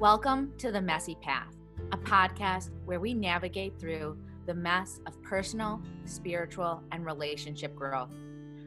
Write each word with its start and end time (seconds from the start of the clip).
Welcome 0.00 0.54
to 0.56 0.72
The 0.72 0.80
Messy 0.80 1.14
Path, 1.20 1.54
a 1.92 1.98
podcast 1.98 2.70
where 2.86 2.98
we 2.98 3.12
navigate 3.12 3.78
through 3.78 4.16
the 4.46 4.54
mess 4.54 4.98
of 5.04 5.22
personal, 5.22 5.82
spiritual, 6.06 6.82
and 6.90 7.04
relationship 7.04 7.76
growth. 7.76 8.08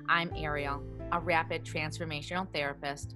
I'm 0.08 0.32
Ariel, 0.36 0.84
a 1.12 1.20
rapid 1.20 1.66
transformational 1.66 2.48
therapist. 2.54 3.16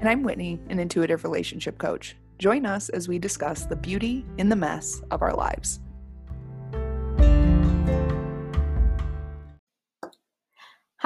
And 0.00 0.08
I'm 0.08 0.24
Whitney, 0.24 0.58
an 0.68 0.80
intuitive 0.80 1.22
relationship 1.22 1.78
coach. 1.78 2.16
Join 2.40 2.66
us 2.66 2.88
as 2.88 3.06
we 3.06 3.20
discuss 3.20 3.66
the 3.66 3.76
beauty 3.76 4.26
in 4.38 4.48
the 4.48 4.56
mess 4.56 5.00
of 5.12 5.22
our 5.22 5.32
lives. 5.32 5.78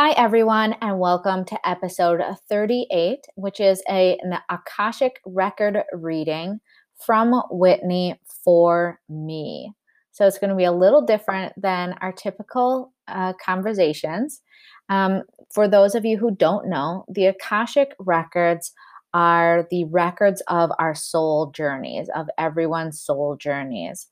Hi, 0.05 0.11
everyone, 0.15 0.75
and 0.81 0.99
welcome 0.99 1.45
to 1.45 1.69
episode 1.69 2.21
38, 2.49 3.21
which 3.37 3.61
is 3.61 3.81
a, 3.89 4.19
an 4.21 4.37
Akashic 4.51 5.21
record 5.25 5.79
reading 5.93 6.59
from 7.07 7.41
Whitney 7.53 8.19
for 8.45 8.99
me. 9.09 9.71
So 10.11 10.27
it's 10.27 10.41
going 10.41 10.51
to 10.51 10.57
be 10.57 10.65
a 10.65 10.73
little 10.73 11.07
different 11.07 11.53
than 11.57 11.95
our 12.01 12.11
typical 12.11 12.93
uh, 13.07 13.35
conversations. 13.35 14.41
Um, 14.89 15.23
for 15.55 15.69
those 15.69 15.95
of 15.95 16.05
you 16.05 16.19
who 16.19 16.35
don't 16.35 16.69
know, 16.69 17.05
the 17.09 17.27
Akashic 17.27 17.95
records 18.01 18.73
are 19.15 19.69
the 19.71 19.85
records 19.85 20.43
of 20.49 20.73
our 20.81 20.97
soul 20.97 21.53
journeys, 21.53 22.09
of 22.17 22.27
everyone's 22.39 23.01
soul 23.01 23.37
journeys. 23.37 24.09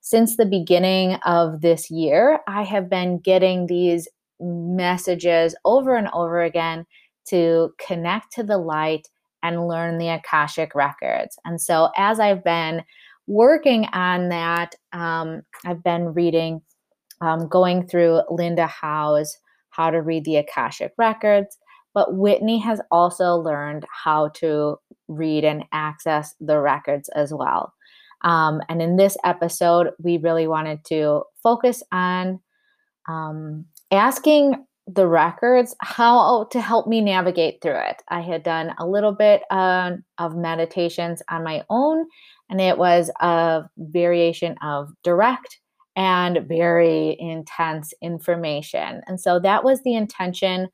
Since 0.00 0.38
the 0.38 0.46
beginning 0.46 1.16
of 1.26 1.60
this 1.60 1.90
year, 1.90 2.40
I 2.48 2.62
have 2.62 2.88
been 2.88 3.18
getting 3.18 3.66
these 3.66 4.08
messages 4.40 5.54
over 5.64 5.96
and 5.96 6.08
over 6.12 6.42
again 6.42 6.86
to 7.28 7.72
connect 7.78 8.32
to 8.32 8.42
the 8.42 8.58
light 8.58 9.08
and 9.42 9.68
learn 9.68 9.98
the 9.98 10.08
Akashic 10.08 10.74
records. 10.74 11.38
And 11.44 11.60
so, 11.60 11.90
as 11.96 12.18
I've 12.18 12.42
been 12.44 12.82
working 13.26 13.86
on 13.92 14.28
that, 14.30 14.74
um, 14.92 15.42
I've 15.64 15.82
been 15.82 16.14
reading, 16.14 16.62
um, 17.20 17.48
going 17.48 17.86
through 17.86 18.22
Linda 18.30 18.66
Howe's 18.66 19.36
How 19.70 19.90
to 19.90 20.02
Read 20.02 20.24
the 20.24 20.36
Akashic 20.36 20.92
Records. 20.98 21.58
But 21.94 22.16
Whitney 22.16 22.58
has 22.58 22.80
also 22.90 23.36
learned 23.36 23.86
how 24.04 24.28
to 24.36 24.78
read 25.06 25.44
and 25.44 25.64
access 25.72 26.34
the 26.40 26.58
records 26.58 27.08
as 27.10 27.32
well. 27.32 27.72
Um, 28.22 28.62
and 28.68 28.82
in 28.82 28.96
this 28.96 29.16
episode, 29.22 29.90
we 30.02 30.16
really 30.18 30.48
wanted 30.48 30.84
to 30.86 31.22
focus 31.42 31.82
on 31.92 32.40
um, 33.08 33.64
asking 33.90 34.64
the 34.86 35.06
records 35.06 35.74
how 35.80 36.44
to 36.50 36.60
help 36.60 36.86
me 36.86 37.00
navigate 37.00 37.60
through 37.62 37.78
it. 37.78 38.02
I 38.08 38.20
had 38.20 38.42
done 38.42 38.74
a 38.78 38.86
little 38.86 39.12
bit 39.12 39.42
uh, 39.50 39.92
of 40.18 40.36
meditations 40.36 41.22
on 41.30 41.42
my 41.42 41.64
own, 41.70 42.06
and 42.50 42.60
it 42.60 42.76
was 42.76 43.10
a 43.20 43.62
variation 43.78 44.56
of 44.62 44.90
direct 45.02 45.58
and 45.96 46.46
very 46.46 47.16
intense 47.18 47.94
information. 48.02 49.00
And 49.06 49.20
so 49.20 49.38
that 49.40 49.64
was 49.64 49.82
the 49.82 49.94
intention 49.94 50.68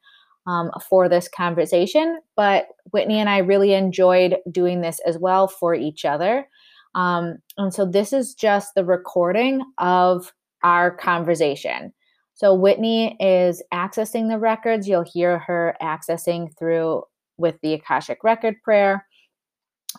um, 0.47 0.71
for 0.89 1.09
this 1.09 1.29
conversation. 1.29 2.19
But 2.37 2.69
Whitney 2.93 3.19
and 3.19 3.29
I 3.29 3.39
really 3.39 3.75
enjoyed 3.75 4.39
doing 4.51 4.81
this 4.81 4.99
as 5.07 5.19
well 5.19 5.47
for 5.47 5.75
each 5.75 6.05
other. 6.05 6.49
Um, 6.95 7.39
and 7.57 7.73
so 7.73 7.85
this 7.85 8.13
is 8.13 8.35
just 8.35 8.75
the 8.75 8.85
recording 8.85 9.63
of 9.79 10.33
our 10.63 10.91
conversation. 10.91 11.93
So 12.41 12.55
Whitney 12.55 13.19
is 13.21 13.63
accessing 13.71 14.31
the 14.31 14.39
records. 14.39 14.89
You'll 14.89 15.05
hear 15.05 15.41
her 15.41 15.77
accessing 15.83 16.49
through 16.59 17.03
with 17.37 17.57
the 17.63 17.75
Akashic 17.75 18.25
Record 18.25 18.57
Prayer, 18.65 19.07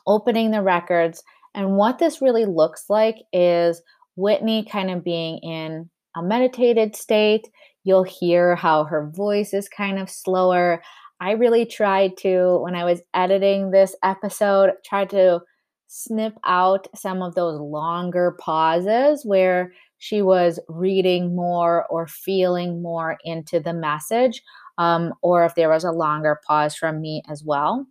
opening 0.07 0.49
the 0.49 0.63
records. 0.63 1.21
And 1.53 1.77
what 1.77 1.99
this 1.99 2.19
really 2.19 2.45
looks 2.45 2.85
like 2.89 3.17
is 3.31 3.83
Whitney 4.15 4.65
kind 4.65 4.89
of 4.89 5.03
being 5.03 5.37
in 5.43 5.87
a 6.15 6.23
meditated 6.23 6.95
state. 6.95 7.47
You'll 7.83 8.01
hear 8.01 8.55
how 8.55 8.85
her 8.85 9.11
voice 9.15 9.53
is 9.53 9.69
kind 9.69 9.99
of 9.99 10.09
slower. 10.09 10.81
I 11.19 11.33
really 11.33 11.67
tried 11.67 12.17
to, 12.21 12.57
when 12.63 12.73
I 12.73 12.85
was 12.85 13.03
editing 13.13 13.69
this 13.69 13.95
episode, 14.01 14.71
tried 14.83 15.11
to 15.11 15.41
snip 15.85 16.33
out 16.43 16.87
some 16.95 17.21
of 17.21 17.35
those 17.35 17.59
longer 17.59 18.35
pauses 18.39 19.23
where 19.23 19.73
she 20.01 20.23
was 20.23 20.59
reading 20.67 21.35
more 21.35 21.85
or 21.85 22.07
feeling 22.07 22.81
more 22.81 23.19
into 23.23 23.59
the 23.59 23.71
message, 23.71 24.41
um, 24.79 25.13
or 25.21 25.45
if 25.45 25.53
there 25.53 25.69
was 25.69 25.83
a 25.83 25.91
longer 25.91 26.41
pause 26.47 26.75
from 26.75 26.99
me 26.99 27.21
as 27.29 27.43
well. 27.43 27.85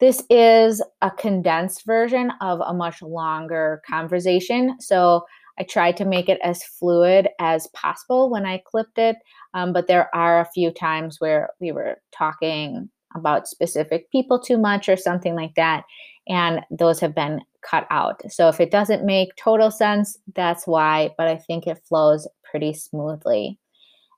This 0.00 0.20
is 0.30 0.82
a 1.00 1.12
condensed 1.12 1.86
version 1.86 2.32
of 2.40 2.58
a 2.60 2.74
much 2.74 3.02
longer 3.02 3.80
conversation. 3.88 4.80
So 4.80 5.26
I 5.60 5.62
tried 5.62 5.96
to 5.98 6.04
make 6.04 6.28
it 6.28 6.40
as 6.42 6.64
fluid 6.64 7.28
as 7.38 7.68
possible 7.68 8.30
when 8.30 8.44
I 8.44 8.60
clipped 8.66 8.98
it. 8.98 9.14
Um, 9.54 9.72
but 9.72 9.86
there 9.86 10.12
are 10.12 10.40
a 10.40 10.50
few 10.52 10.72
times 10.72 11.20
where 11.20 11.50
we 11.60 11.70
were 11.70 12.00
talking 12.12 12.90
about 13.14 13.46
specific 13.46 14.10
people 14.10 14.40
too 14.40 14.58
much 14.58 14.88
or 14.88 14.96
something 14.96 15.36
like 15.36 15.54
that. 15.54 15.84
And 16.28 16.62
those 16.68 16.98
have 16.98 17.14
been 17.14 17.42
cut 17.68 17.86
out. 17.90 18.22
So 18.30 18.48
if 18.48 18.60
it 18.60 18.70
doesn't 18.70 19.04
make 19.04 19.36
total 19.36 19.70
sense, 19.70 20.18
that's 20.34 20.66
why, 20.66 21.10
but 21.18 21.28
I 21.28 21.36
think 21.36 21.66
it 21.66 21.82
flows 21.88 22.26
pretty 22.48 22.72
smoothly. 22.72 23.58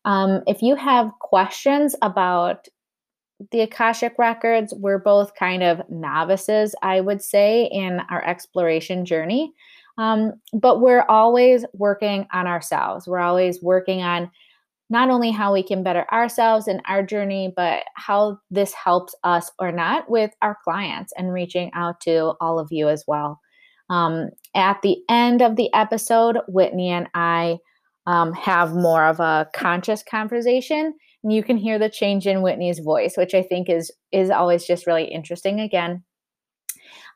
Um, 0.05 0.43
if 0.47 0.63
you 0.63 0.77
have 0.77 1.11
questions 1.21 1.97
about 2.03 2.69
the 3.51 3.63
Akashic 3.63 4.15
Records, 4.19 4.75
we're 4.77 4.99
both 4.99 5.35
kind 5.35 5.63
of 5.63 5.81
novices, 5.91 6.75
I 6.83 7.01
would 7.01 7.23
say, 7.23 7.65
in 7.73 8.01
our 8.11 8.25
exploration 8.25 9.05
journey. 9.05 9.53
Um, 9.99 10.35
but 10.53 10.81
we're 10.81 11.05
always 11.09 11.65
working 11.73 12.27
on 12.33 12.47
ourselves. 12.47 13.07
We're 13.07 13.19
always 13.19 13.63
working 13.63 14.03
on 14.03 14.31
not 14.91 15.09
only 15.09 15.31
how 15.31 15.53
we 15.53 15.63
can 15.63 15.85
better 15.85 16.05
ourselves 16.13 16.67
in 16.67 16.83
our 16.87 17.03
journey, 17.03 17.53
but 17.55 17.85
how 17.95 18.39
this 18.51 18.75
helps 18.75 19.15
us 19.23 19.51
or 19.61 19.71
not 19.71 20.11
with 20.11 20.33
our 20.43 20.57
clients 20.65 21.13
and 21.17 21.33
reaching 21.33 21.71
out 21.75 22.01
to 22.01 22.35
all 22.41 22.59
of 22.59 22.69
you 22.73 22.89
as 22.89 23.05
well. 23.07 23.41
Um, 23.89 24.31
at 24.55 24.83
the 24.83 24.99
end 25.09 25.43
of 25.43 25.57
the 25.57 25.73
episode, 25.75 26.39
Whitney 26.49 26.91
and 26.91 27.09
I 27.15 27.59
um, 28.07 28.33
have 28.33 28.75
more 28.75 29.07
of 29.07 29.21
a 29.21 29.49
conscious 29.55 30.03
conversation, 30.03 30.95
and 31.23 31.33
you 31.33 31.43
can 31.43 31.57
hear 31.57 31.79
the 31.79 31.89
change 31.89 32.27
in 32.27 32.43
Whitney's 32.43 32.81
voice, 32.81 33.17
which 33.17 33.35
I 33.35 33.43
think 33.43 33.69
is 33.69 33.93
is 34.11 34.31
always 34.31 34.65
just 34.65 34.87
really 34.87 35.05
interesting. 35.05 35.61
Again, 35.61 36.03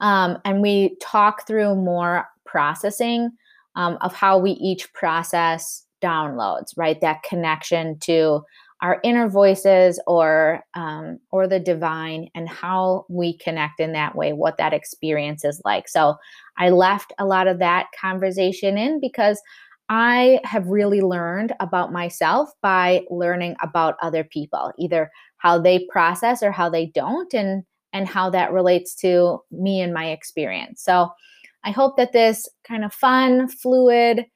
um, 0.00 0.38
and 0.44 0.62
we 0.62 0.96
talk 1.00 1.46
through 1.46 1.74
more 1.74 2.26
processing 2.44 3.30
um, 3.76 3.98
of 4.00 4.12
how 4.12 4.38
we 4.38 4.52
each 4.52 4.92
process 4.92 5.83
downloads, 6.02 6.72
right? 6.76 7.00
That 7.00 7.22
connection 7.22 7.98
to 8.00 8.44
our 8.84 9.00
inner 9.02 9.30
voices 9.30 10.00
or 10.06 10.62
um, 10.74 11.18
or 11.32 11.48
the 11.48 11.58
divine 11.58 12.28
and 12.34 12.48
how 12.48 13.06
we 13.08 13.38
connect 13.38 13.80
in 13.80 13.92
that 13.92 14.14
way 14.14 14.32
what 14.32 14.58
that 14.58 14.74
experience 14.74 15.44
is 15.44 15.60
like 15.64 15.88
so 15.88 16.16
i 16.58 16.68
left 16.68 17.12
a 17.18 17.24
lot 17.24 17.46
of 17.46 17.58
that 17.58 17.86
conversation 17.98 18.76
in 18.76 19.00
because 19.00 19.40
i 19.88 20.38
have 20.44 20.66
really 20.66 21.00
learned 21.00 21.52
about 21.60 21.92
myself 21.92 22.50
by 22.62 23.02
learning 23.10 23.56
about 23.62 23.96
other 24.02 24.22
people 24.22 24.70
either 24.78 25.10
how 25.38 25.58
they 25.58 25.86
process 25.90 26.42
or 26.42 26.52
how 26.52 26.68
they 26.68 26.86
don't 26.86 27.32
and 27.32 27.64
and 27.92 28.08
how 28.08 28.28
that 28.28 28.52
relates 28.52 28.94
to 28.94 29.38
me 29.50 29.80
and 29.80 29.94
my 29.94 30.10
experience 30.10 30.82
so 30.82 31.08
i 31.64 31.70
hope 31.70 31.96
that 31.96 32.12
this 32.12 32.48
kind 32.66 32.84
of 32.84 32.92
fun 32.92 33.48
fluid 33.48 34.26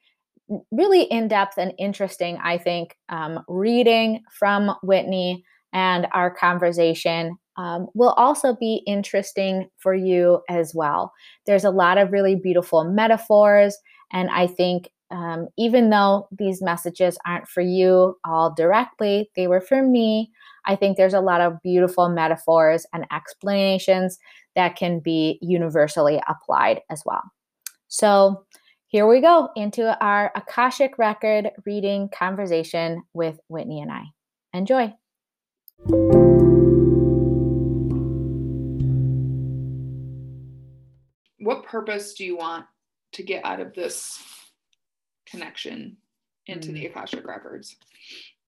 really 0.70 1.02
in 1.02 1.28
depth 1.28 1.58
and 1.58 1.72
interesting, 1.78 2.38
I 2.42 2.58
think, 2.58 2.96
um, 3.08 3.44
reading 3.48 4.22
from 4.30 4.74
Whitney 4.82 5.44
and 5.72 6.06
our 6.12 6.30
conversation 6.34 7.36
um, 7.56 7.88
will 7.94 8.12
also 8.12 8.54
be 8.54 8.82
interesting 8.86 9.68
for 9.78 9.94
you 9.94 10.42
as 10.48 10.74
well. 10.74 11.12
There's 11.46 11.64
a 11.64 11.70
lot 11.70 11.98
of 11.98 12.12
really 12.12 12.36
beautiful 12.36 12.84
metaphors, 12.84 13.76
and 14.12 14.30
I 14.30 14.46
think 14.46 14.88
um, 15.10 15.48
even 15.56 15.90
though 15.90 16.28
these 16.30 16.62
messages 16.62 17.18
aren't 17.26 17.48
for 17.48 17.60
you 17.60 18.16
all 18.24 18.54
directly, 18.54 19.30
they 19.36 19.46
were 19.46 19.60
for 19.60 19.82
me. 19.82 20.30
I 20.66 20.76
think 20.76 20.96
there's 20.96 21.14
a 21.14 21.20
lot 21.20 21.40
of 21.40 21.62
beautiful 21.62 22.08
metaphors 22.08 22.86
and 22.92 23.06
explanations 23.10 24.18
that 24.54 24.76
can 24.76 25.00
be 25.00 25.38
universally 25.40 26.20
applied 26.28 26.80
as 26.90 27.02
well. 27.06 27.22
So, 27.88 28.44
here 28.90 29.06
we 29.06 29.20
go 29.20 29.50
into 29.54 30.02
our 30.02 30.32
Akashic 30.34 30.96
Record 30.96 31.50
reading 31.66 32.08
conversation 32.08 33.02
with 33.12 33.38
Whitney 33.46 33.82
and 33.82 33.92
I. 33.92 34.04
Enjoy. 34.54 34.94
What 41.38 41.64
purpose 41.64 42.14
do 42.14 42.24
you 42.24 42.38
want 42.38 42.64
to 43.12 43.22
get 43.22 43.44
out 43.44 43.60
of 43.60 43.74
this 43.74 44.22
connection 45.26 45.98
into 46.46 46.70
mm. 46.70 46.74
the 46.74 46.86
Akashic 46.86 47.26
Records? 47.26 47.76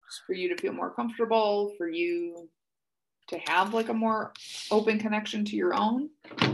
Just 0.06 0.22
for 0.28 0.34
you 0.34 0.56
to 0.56 0.62
feel 0.62 0.72
more 0.72 0.94
comfortable, 0.94 1.74
for 1.80 1.90
you 1.90 2.48
to 3.30 3.40
have 3.48 3.74
like 3.74 3.90
a 3.90 3.94
more 3.94 4.34
open 4.70 5.00
connection 5.00 5.44
to 5.46 5.56
your 5.56 5.74
own? 5.74 6.12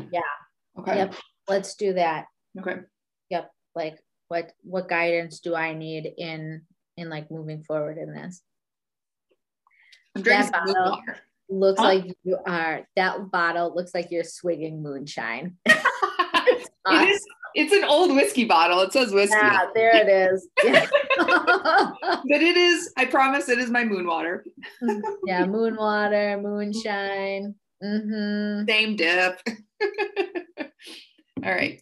Yeah. 0.10 0.22
Okay. 0.80 0.96
Yep. 0.96 1.16
let's 1.50 1.76
do 1.76 1.92
that. 1.94 2.28
Okay. 2.58 2.78
Like 3.76 3.98
what 4.28 4.52
what 4.64 4.88
guidance 4.88 5.40
do 5.40 5.56
I 5.56 5.74
need 5.74 6.12
in 6.18 6.62
in 6.98 7.10
like 7.10 7.30
moving 7.32 7.64
forward 7.64 7.98
in 7.98 8.14
this? 8.14 8.42
I'm 10.16 10.22
drinking 10.22 10.52
That 10.52 10.66
bottle. 10.66 11.02
Looks 11.50 11.80
Huh? 11.80 11.88
like 11.88 12.06
you 12.24 12.38
are 12.48 12.88
that 12.96 13.32
bottle 13.32 13.74
looks 13.76 13.94
like 13.94 14.10
you're 14.12 14.24
swigging 14.24 14.82
moonshine. 14.82 15.58
It 16.86 17.10
is. 17.10 17.26
It's 17.56 17.72
an 17.74 17.86
old 17.86 18.14
whiskey 18.14 18.44
bottle. 18.44 18.82
It 18.82 18.92
says 18.92 19.14
whiskey, 19.14 19.38
Yeah, 19.38 19.68
there 19.74 19.96
it 19.96 20.10
is. 20.10 20.50
Yeah. 20.64 20.86
but 21.18 22.42
it 22.42 22.58
is. 22.58 22.92
I 22.98 23.06
promise, 23.06 23.48
it 23.48 23.58
is 23.60 23.70
my 23.70 23.86
moon 23.86 24.06
water. 24.06 24.44
yeah, 25.26 25.46
moon 25.46 25.78
water, 25.78 26.38
moonshine. 26.42 27.56
hmm 27.82 28.64
Same 28.68 28.96
dip. 28.98 29.40
All 31.44 31.52
right. 31.52 31.82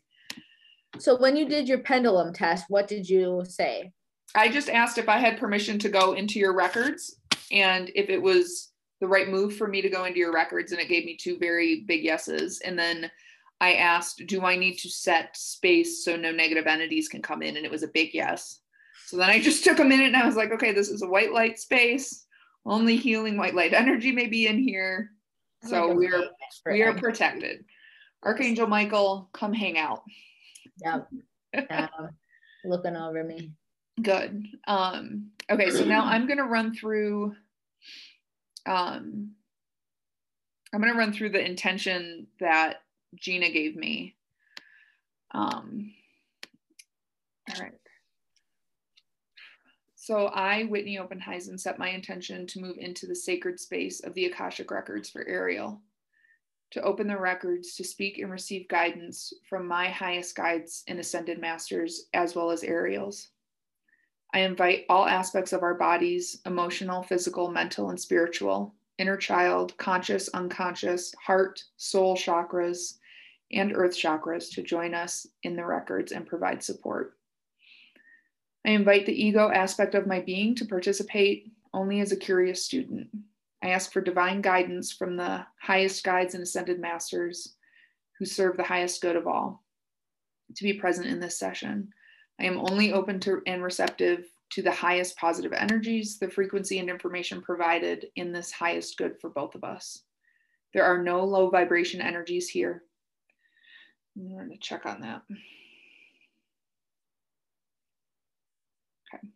So 1.02 1.18
when 1.18 1.36
you 1.36 1.50
did 1.50 1.68
your 1.68 1.80
pendulum 1.80 2.32
test, 2.32 2.66
what 2.70 2.88
did 2.88 3.10
you 3.10 3.44
say? 3.48 3.92
I 4.36 4.50
just 4.50 4.70
asked 4.70 5.00
if 5.00 5.10
I 5.10 5.18
had 5.18 5.40
permission 5.40 5.80
to 5.80 5.90
go 5.90 6.14
into 6.14 6.38
your 6.38 6.54
records 6.54 7.18
and 7.52 7.92
if 7.96 8.10
it 8.10 8.22
was 8.22 8.72
the 9.00 9.08
right 9.08 9.28
move 9.28 9.56
for 9.56 9.68
me 9.68 9.82
to 9.82 9.90
go 9.90 10.06
into 10.06 10.20
your 10.20 10.32
records. 10.32 10.72
And 10.72 10.80
it 10.80 10.90
gave 10.90 11.06
me 11.06 11.18
two 11.18 11.40
very 11.40 11.84
big 11.88 12.04
yeses. 12.04 12.62
And 12.64 12.78
then 12.78 13.10
I 13.60 13.74
asked, 13.74 14.22
do 14.28 14.46
I 14.46 14.56
need 14.56 14.78
to 14.78 14.90
set 14.90 15.36
space 15.36 16.06
so 16.06 16.16
no 16.16 16.32
negative 16.32 16.68
entities 16.68 17.08
can 17.08 17.24
come 17.24 17.42
in? 17.42 17.58
And 17.58 17.66
it 17.66 17.72
was 17.72 17.82
a 17.82 17.88
big 17.88 18.12
yes. 18.14 18.60
So 19.08 19.18
then 19.18 19.32
I 19.32 19.42
just 19.42 19.64
took 19.64 19.80
a 19.80 19.84
minute 19.84 20.08
and 20.08 20.18
I 20.18 20.26
was 20.28 20.36
like, 20.36 20.52
okay, 20.52 20.72
this 20.72 20.90
is 20.90 21.02
a 21.02 21.08
white 21.08 21.34
light 21.34 21.60
space. 21.60 22.26
Only 22.64 22.96
healing 22.96 23.38
white 23.38 23.56
light 23.56 23.74
energy 23.74 24.12
may 24.12 24.28
be 24.28 24.46
in 24.46 24.60
here. 24.60 25.10
Oh 25.66 25.70
so 25.70 25.94
we're 25.96 26.30
we 26.68 26.84
are 26.84 26.94
protected. 26.94 27.66
Archangel 28.24 28.68
Michael, 28.68 29.30
come 29.34 29.52
hang 29.52 29.80
out. 29.80 30.04
Yep. 30.82 31.08
Yeah, 31.70 31.90
looking 32.64 32.96
over 32.96 33.26
me. 33.26 33.52
Good. 34.02 34.48
Um, 34.68 35.32
okay, 35.50 35.70
so 35.70 35.84
now 35.84 36.06
I'm 36.06 36.26
gonna 36.26 36.46
run 36.46 36.74
through 36.74 37.36
um 38.66 39.32
I'm 40.74 40.80
gonna 40.80 40.98
run 40.98 41.12
through 41.12 41.32
the 41.32 41.46
intention 41.46 42.28
that 42.40 42.84
Gina 43.16 43.52
gave 43.52 43.76
me. 43.76 44.16
Um 45.32 45.92
all 47.50 47.62
right. 47.62 47.74
So 49.96 50.28
I, 50.28 50.64
Whitney 50.64 50.98
Openheisen, 50.98 51.60
set 51.60 51.78
my 51.78 51.90
intention 51.90 52.48
to 52.48 52.60
move 52.60 52.78
into 52.80 53.06
the 53.06 53.16
sacred 53.16 53.60
space 53.60 54.00
of 54.00 54.16
the 54.16 54.26
Akashic 54.26 54.72
Records 54.72 55.12
for 55.12 55.28
Ariel, 55.28 55.80
to 56.72 56.82
open 56.82 57.08
the 57.08 57.18
records, 57.18 57.76
to 57.76 57.84
speak 57.84 58.18
and 58.18 58.32
receive 58.32 58.68
guidance 58.68 59.34
from 59.50 59.68
my 59.68 59.90
highest 59.90 60.36
guides 60.36 60.84
and 60.88 61.00
ascended 61.00 61.40
masters, 61.40 62.08
as 62.14 62.36
well 62.36 62.50
as 62.50 62.64
Ariel's. 62.64 63.30
I 64.34 64.40
invite 64.40 64.86
all 64.90 65.06
aspects 65.06 65.52
of 65.52 65.64
our 65.64 65.76
bodies 65.76 66.40
emotional, 66.46 67.04
physical, 67.04 67.52
mental, 67.52 67.90
and 67.90 68.00
spiritual, 68.00 68.74
inner 68.98 69.18
child, 69.18 69.76
conscious, 69.78 70.30
unconscious, 70.30 71.14
heart, 71.22 71.64
soul 71.76 72.16
chakras, 72.16 73.00
and 73.52 73.74
earth 73.76 73.96
chakras 73.96 74.50
to 74.54 74.62
join 74.62 74.94
us 74.94 75.28
in 75.44 75.58
the 75.58 75.66
records 75.66 76.14
and 76.14 76.26
provide 76.26 76.64
support. 76.64 77.18
I 78.66 78.70
invite 78.70 79.06
the 79.06 79.26
ego 79.26 79.50
aspect 79.50 79.96
of 79.96 80.08
my 80.08 80.22
being 80.22 80.56
to 80.56 80.66
participate 80.66 81.52
only 81.74 82.00
as 82.00 82.12
a 82.12 82.18
curious 82.18 82.64
student. 82.64 83.10
I 83.64 83.70
ask 83.70 83.92
for 83.92 84.02
divine 84.02 84.42
guidance 84.42 84.92
from 84.92 85.16
the 85.16 85.46
highest 85.62 86.04
guides 86.04 86.34
and 86.34 86.44
ascended 86.44 86.80
masters 86.80 87.56
who 88.18 88.26
serve 88.26 88.58
the 88.58 88.64
highest 88.64 89.02
good 89.02 89.16
of 89.16 89.28
all 89.28 89.64
to 90.56 90.64
be 90.64 90.74
present 90.74 91.08
in 91.08 91.20
this 91.20 91.38
session. 91.38 91.90
I 92.40 92.46
am 92.46 92.60
only 92.60 92.92
open 92.94 93.20
to 93.22 93.42
and 93.46 93.64
receptive 93.64 94.26
to 94.52 94.62
the 94.62 94.72
highest 94.72 95.18
positive 95.18 95.54
energies, 95.54 96.18
the 96.20 96.30
frequency 96.30 96.80
and 96.80 96.90
information 96.90 97.42
provided 97.42 98.08
in 98.16 98.32
this 98.34 98.52
highest 98.52 98.98
good 98.98 99.14
for 99.22 99.30
both 99.30 99.56
of 99.56 99.64
us. 99.64 100.04
There 100.74 100.84
are 100.84 101.02
no 101.02 101.24
low 101.24 101.50
vibration 101.50 102.02
energies 102.02 102.50
here. 102.50 102.84
I'm 104.18 104.30
going 104.30 104.50
to 104.50 104.58
check 104.58 104.86
on 104.86 105.02
that. 105.02 105.22
Okay. 109.14 109.28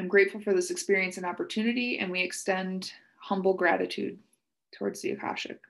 I'm 0.00 0.08
grateful 0.08 0.40
for 0.40 0.54
this 0.54 0.70
experience 0.70 1.18
and 1.18 1.26
opportunity, 1.26 1.98
and 1.98 2.10
we 2.10 2.22
extend 2.22 2.90
humble 3.20 3.52
gratitude 3.52 4.18
towards 4.74 5.02
the 5.02 5.10
Akashic. 5.10 5.60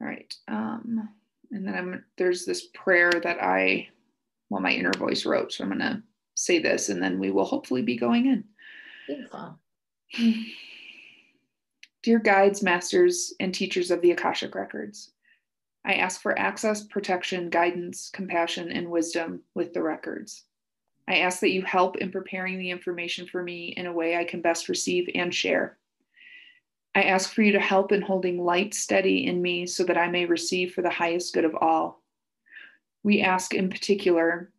All 0.00 0.06
right. 0.06 0.32
Um, 0.46 1.08
and 1.50 1.66
then 1.66 1.74
I'm 1.74 2.04
there's 2.18 2.44
this 2.44 2.68
prayer 2.72 3.10
that 3.10 3.42
I 3.42 3.88
well, 4.48 4.60
my 4.60 4.70
inner 4.70 4.92
voice 4.92 5.26
wrote. 5.26 5.52
So 5.52 5.64
I'm 5.64 5.70
going 5.70 5.80
to 5.80 6.04
say 6.36 6.60
this 6.60 6.88
and 6.88 7.02
then 7.02 7.18
we 7.18 7.32
will 7.32 7.44
hopefully 7.44 7.82
be 7.82 7.96
going 7.96 8.26
in. 8.26 8.44
Beautiful. 9.08 9.58
Dear 12.04 12.20
guides, 12.20 12.62
masters, 12.62 13.34
and 13.40 13.52
teachers 13.52 13.90
of 13.90 14.02
the 14.02 14.12
Akashic 14.12 14.54
Records, 14.54 15.10
I 15.84 15.94
ask 15.94 16.20
for 16.20 16.38
access, 16.38 16.84
protection, 16.84 17.50
guidance, 17.50 18.08
compassion, 18.08 18.70
and 18.70 18.88
wisdom 18.88 19.42
with 19.56 19.74
the 19.74 19.82
records. 19.82 20.44
I 21.08 21.18
ask 21.18 21.40
that 21.40 21.52
you 21.52 21.62
help 21.62 21.96
in 21.96 22.10
preparing 22.10 22.58
the 22.58 22.70
information 22.70 23.26
for 23.26 23.42
me 23.42 23.68
in 23.76 23.86
a 23.86 23.92
way 23.92 24.16
I 24.16 24.24
can 24.24 24.40
best 24.40 24.68
receive 24.68 25.08
and 25.14 25.34
share. 25.34 25.78
I 26.94 27.02
ask 27.02 27.32
for 27.32 27.42
you 27.42 27.52
to 27.52 27.60
help 27.60 27.92
in 27.92 28.00
holding 28.00 28.42
light 28.42 28.74
steady 28.74 29.26
in 29.26 29.42
me 29.42 29.66
so 29.66 29.84
that 29.84 29.98
I 29.98 30.08
may 30.08 30.24
receive 30.24 30.72
for 30.72 30.82
the 30.82 30.90
highest 30.90 31.34
good 31.34 31.44
of 31.44 31.54
all. 31.54 32.02
We 33.02 33.20
ask 33.20 33.54
in 33.54 33.68
particular 33.68 34.50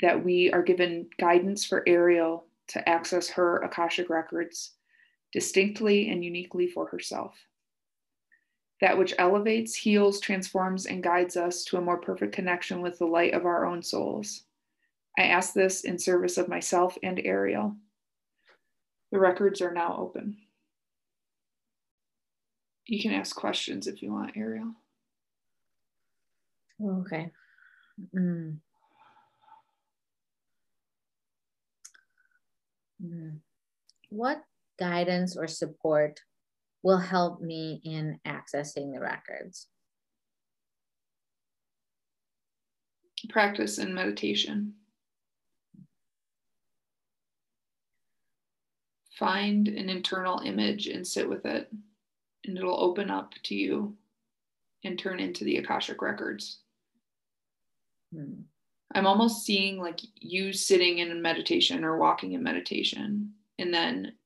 that 0.00 0.24
we 0.24 0.50
are 0.52 0.62
given 0.62 1.08
guidance 1.18 1.64
for 1.64 1.82
Ariel 1.86 2.46
to 2.68 2.88
access 2.88 3.28
her 3.30 3.58
Akashic 3.58 4.08
records 4.08 4.72
distinctly 5.32 6.08
and 6.08 6.24
uniquely 6.24 6.68
for 6.68 6.86
herself. 6.86 7.36
That 8.80 8.96
which 8.96 9.14
elevates, 9.18 9.74
heals, 9.74 10.20
transforms, 10.20 10.86
and 10.86 11.02
guides 11.02 11.36
us 11.36 11.64
to 11.64 11.76
a 11.76 11.82
more 11.82 11.98
perfect 11.98 12.34
connection 12.34 12.80
with 12.80 12.98
the 12.98 13.06
light 13.06 13.34
of 13.34 13.44
our 13.44 13.66
own 13.66 13.82
souls. 13.82 14.44
I 15.18 15.24
ask 15.24 15.52
this 15.52 15.84
in 15.84 15.98
service 15.98 16.38
of 16.38 16.48
myself 16.48 16.96
and 17.02 17.20
Ariel. 17.22 17.76
The 19.10 19.18
records 19.18 19.60
are 19.60 19.72
now 19.72 19.96
open. 19.98 20.38
You 22.86 23.00
can 23.00 23.12
ask 23.12 23.36
questions 23.36 23.86
if 23.86 24.02
you 24.02 24.12
want, 24.12 24.36
Ariel. 24.36 24.74
Okay. 26.82 27.30
Mm. 28.14 28.56
Mm. 33.04 33.38
What 34.08 34.42
guidance 34.78 35.36
or 35.36 35.46
support 35.46 36.20
will 36.82 36.98
help 36.98 37.40
me 37.40 37.80
in 37.84 38.18
accessing 38.26 38.92
the 38.92 39.00
records? 39.00 39.68
Practice 43.28 43.78
and 43.78 43.94
meditation. 43.94 44.74
Find 49.22 49.68
an 49.68 49.88
internal 49.88 50.40
image 50.40 50.88
and 50.88 51.06
sit 51.06 51.28
with 51.28 51.46
it, 51.46 51.72
and 52.44 52.58
it'll 52.58 52.82
open 52.82 53.08
up 53.08 53.34
to 53.44 53.54
you 53.54 53.96
and 54.82 54.98
turn 54.98 55.20
into 55.20 55.44
the 55.44 55.58
Akashic 55.58 56.02
records. 56.02 56.58
Hmm. 58.12 58.40
I'm 58.92 59.06
almost 59.06 59.46
seeing 59.46 59.78
like 59.78 60.00
you 60.16 60.52
sitting 60.52 60.98
in 60.98 61.22
meditation 61.22 61.84
or 61.84 61.98
walking 61.98 62.32
in 62.32 62.42
meditation, 62.42 63.34
and 63.60 63.72
then 63.72 64.16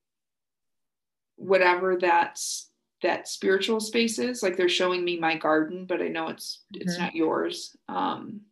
whatever 1.35 1.97
that's 1.97 2.71
that 3.03 3.27
spiritual 3.27 3.79
space 3.79 4.17
is, 4.17 4.41
like 4.41 4.57
they're 4.57 4.67
showing 4.67 5.05
me 5.05 5.19
my 5.19 5.37
garden, 5.37 5.85
but 5.85 6.01
I 6.01 6.07
know 6.07 6.29
it's 6.29 6.63
it's 6.73 6.95
Mhm. 6.95 6.99
not 6.99 7.15
yours. 7.15 7.77
Um, 7.87 8.47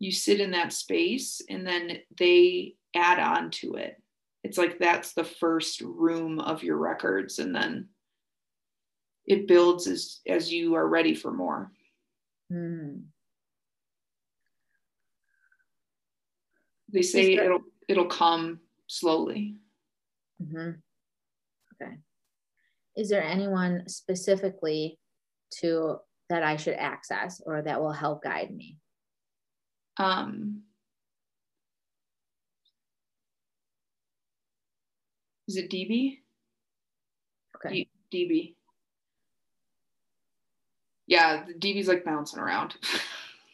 you 0.00 0.10
sit 0.10 0.40
in 0.40 0.50
that 0.50 0.72
space, 0.72 1.40
and 1.48 1.64
then 1.64 2.02
they 2.18 2.74
add 2.94 3.20
on 3.20 3.52
to 3.52 3.76
it. 3.76 4.02
It's 4.46 4.58
like 4.58 4.78
that's 4.78 5.12
the 5.12 5.24
first 5.24 5.80
room 5.80 6.38
of 6.38 6.62
your 6.62 6.76
records, 6.76 7.40
and 7.40 7.52
then 7.52 7.88
it 9.26 9.48
builds 9.48 9.88
as 9.88 10.20
as 10.24 10.52
you 10.52 10.76
are 10.76 10.86
ready 10.86 11.16
for 11.16 11.32
more. 11.32 11.72
Hmm. 12.48 12.98
They 16.92 17.02
say 17.02 17.34
there- 17.34 17.46
it'll 17.46 17.64
it'll 17.88 18.06
come 18.06 18.60
slowly. 18.86 19.56
Mhm. 20.40 20.80
Okay. 21.74 21.98
Is 22.96 23.08
there 23.08 23.24
anyone 23.24 23.88
specifically 23.88 25.00
to 25.58 25.98
that 26.28 26.44
I 26.44 26.56
should 26.56 26.74
access 26.74 27.40
or 27.40 27.62
that 27.62 27.80
will 27.80 27.90
help 27.90 28.22
guide 28.22 28.54
me? 28.54 28.78
Um, 29.96 30.65
is 35.48 35.56
it 35.56 35.70
DB? 35.70 36.18
Okay. 37.56 37.88
D- 38.10 38.26
DB. 38.26 38.54
Yeah, 41.06 41.44
the 41.46 41.54
DB's 41.54 41.88
like 41.88 42.04
bouncing 42.04 42.40
around. 42.40 42.76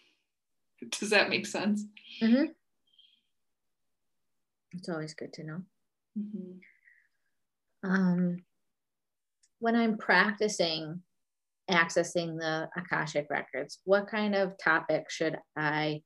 Does 0.90 1.10
that 1.10 1.28
make 1.28 1.46
sense? 1.46 1.84
Mm-hmm. 2.22 2.44
It's 4.72 4.88
always 4.88 5.14
good 5.14 5.32
to 5.34 5.44
know. 5.44 5.62
Mm-hmm. 6.18 7.90
Um, 7.90 8.38
when 9.58 9.76
I'm 9.76 9.98
practicing 9.98 11.02
accessing 11.70 12.38
the 12.38 12.68
Akashic 12.76 13.28
records, 13.30 13.78
what 13.84 14.08
kind 14.08 14.34
of 14.34 14.58
topic 14.58 15.10
should 15.10 15.38
I 15.56 16.02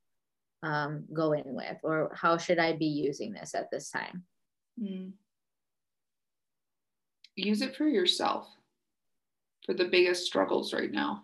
um, 0.63 1.05
go 1.13 1.33
in 1.33 1.45
with, 1.47 1.79
or 1.83 2.13
how 2.15 2.39
should 2.39 2.59
I 2.59 2.73
be 2.73 2.87
using 2.87 3.33
this 3.33 3.55
at 3.55 3.71
this 3.71 3.91
time? 3.91 4.25
Mm. 4.81 5.13
Use 7.37 7.61
it 7.61 7.77
for 7.77 7.87
yourself, 7.87 8.49
for 9.65 9.75
the 9.75 9.85
biggest 9.85 10.25
struggles 10.27 10.73
right 10.73 10.91
now. 10.91 11.23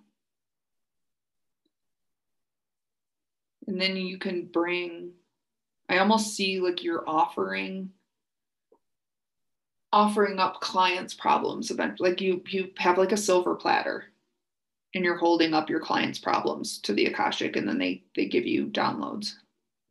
And 3.66 3.80
then 3.80 3.96
you 3.96 4.18
can 4.18 4.46
bring, 4.46 5.12
I 5.88 5.98
almost 5.98 6.34
see 6.34 6.60
like 6.60 6.82
you're 6.82 7.08
offering 7.08 7.90
offering 9.94 10.38
up 10.38 10.58
clients 10.62 11.12
problems 11.12 11.70
eventually 11.70 12.08
like 12.08 12.18
you 12.18 12.42
you 12.48 12.70
have 12.78 12.96
like 12.96 13.12
a 13.12 13.16
silver 13.16 13.54
platter 13.54 14.04
and 14.94 15.04
you're 15.04 15.18
holding 15.18 15.52
up 15.52 15.68
your 15.68 15.80
clients 15.80 16.18
problems 16.18 16.78
to 16.78 16.94
the 16.94 17.04
akashic 17.04 17.56
and 17.56 17.68
then 17.68 17.76
they 17.76 18.02
they 18.16 18.24
give 18.26 18.46
you 18.46 18.66
downloads 18.68 19.34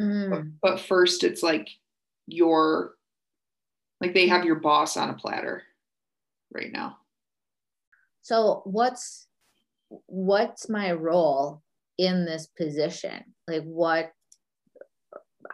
Mm. 0.01 0.29
but, 0.31 0.41
but 0.71 0.79
first 0.79 1.23
it's 1.23 1.43
like 1.43 1.69
your 2.25 2.95
like 3.99 4.15
they 4.15 4.27
have 4.27 4.43
your 4.43 4.55
boss 4.55 4.97
on 4.97 5.11
a 5.11 5.13
platter 5.13 5.61
right 6.51 6.71
now 6.71 6.97
So 8.21 8.61
what's 8.65 9.27
what's 10.05 10.69
my 10.69 10.91
role 10.93 11.61
in 11.97 12.25
this 12.25 12.47
position? 12.47 13.33
Like 13.47 13.63
what 13.63 14.11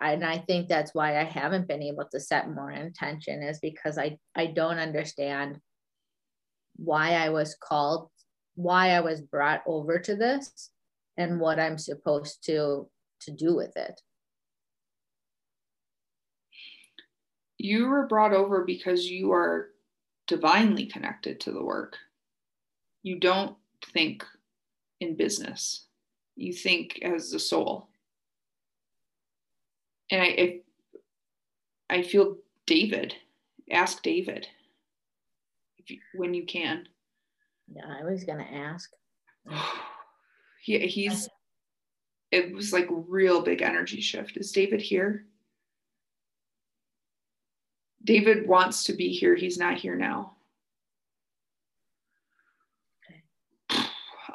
and 0.02 0.24
I 0.24 0.38
think 0.40 0.68
that's 0.68 0.94
why 0.94 1.20
I 1.20 1.24
haven't 1.24 1.68
been 1.68 1.82
able 1.82 2.06
to 2.12 2.20
set 2.20 2.50
more 2.50 2.72
intention 2.72 3.42
is 3.42 3.60
because 3.60 3.98
I 3.98 4.18
I 4.36 4.48
don't 4.48 4.80
understand 4.80 5.60
why 6.76 7.14
I 7.14 7.30
was 7.30 7.56
called, 7.56 8.10
why 8.56 8.92
I 8.92 9.00
was 9.00 9.22
brought 9.22 9.62
over 9.66 9.98
to 10.00 10.16
this 10.16 10.70
and 11.16 11.40
what 11.40 11.60
I'm 11.60 11.78
supposed 11.78 12.46
to 12.46 12.90
to 13.22 13.32
do 13.32 13.56
with 13.56 13.76
it. 13.78 14.00
you 17.58 17.88
were 17.88 18.08
brought 18.08 18.34
over 18.34 18.64
because 18.64 19.06
you 19.06 19.32
are 19.32 19.70
divinely 20.28 20.86
connected 20.86 21.40
to 21.40 21.52
the 21.52 21.64
work. 21.64 21.98
You 23.04 23.20
don't 23.20 23.56
think 23.94 24.26
in 25.00 25.16
business. 25.16 25.86
You 26.36 26.54
think 26.54 27.00
as 27.02 27.32
the 27.32 27.40
soul. 27.40 27.90
And 30.12 30.22
i 30.22 30.26
i, 30.26 30.60
I 31.90 32.02
feel 32.04 32.38
david. 32.66 33.16
Ask 33.72 34.04
david. 34.04 34.48
If 35.78 35.90
you, 35.90 36.00
when 36.16 36.34
you 36.34 36.46
can. 36.46 36.88
Yeah, 37.74 37.86
I 38.00 38.04
was 38.04 38.24
gonna 38.24 38.44
ask. 38.44 38.92
he, 40.62 40.80
he's 40.88 41.28
it 42.32 42.54
was 42.54 42.74
like 42.74 42.88
real 42.90 43.42
big 43.42 43.62
energy 43.62 44.02
shift. 44.02 44.38
Is 44.38 44.52
david 44.52 44.82
here 44.82 45.26
david 48.08 48.48
wants 48.48 48.86
to 48.86 48.94
be 48.94 49.10
here. 49.10 49.36
He's 49.36 49.60
not 49.60 49.78
here 49.78 49.96
now. 49.96 50.34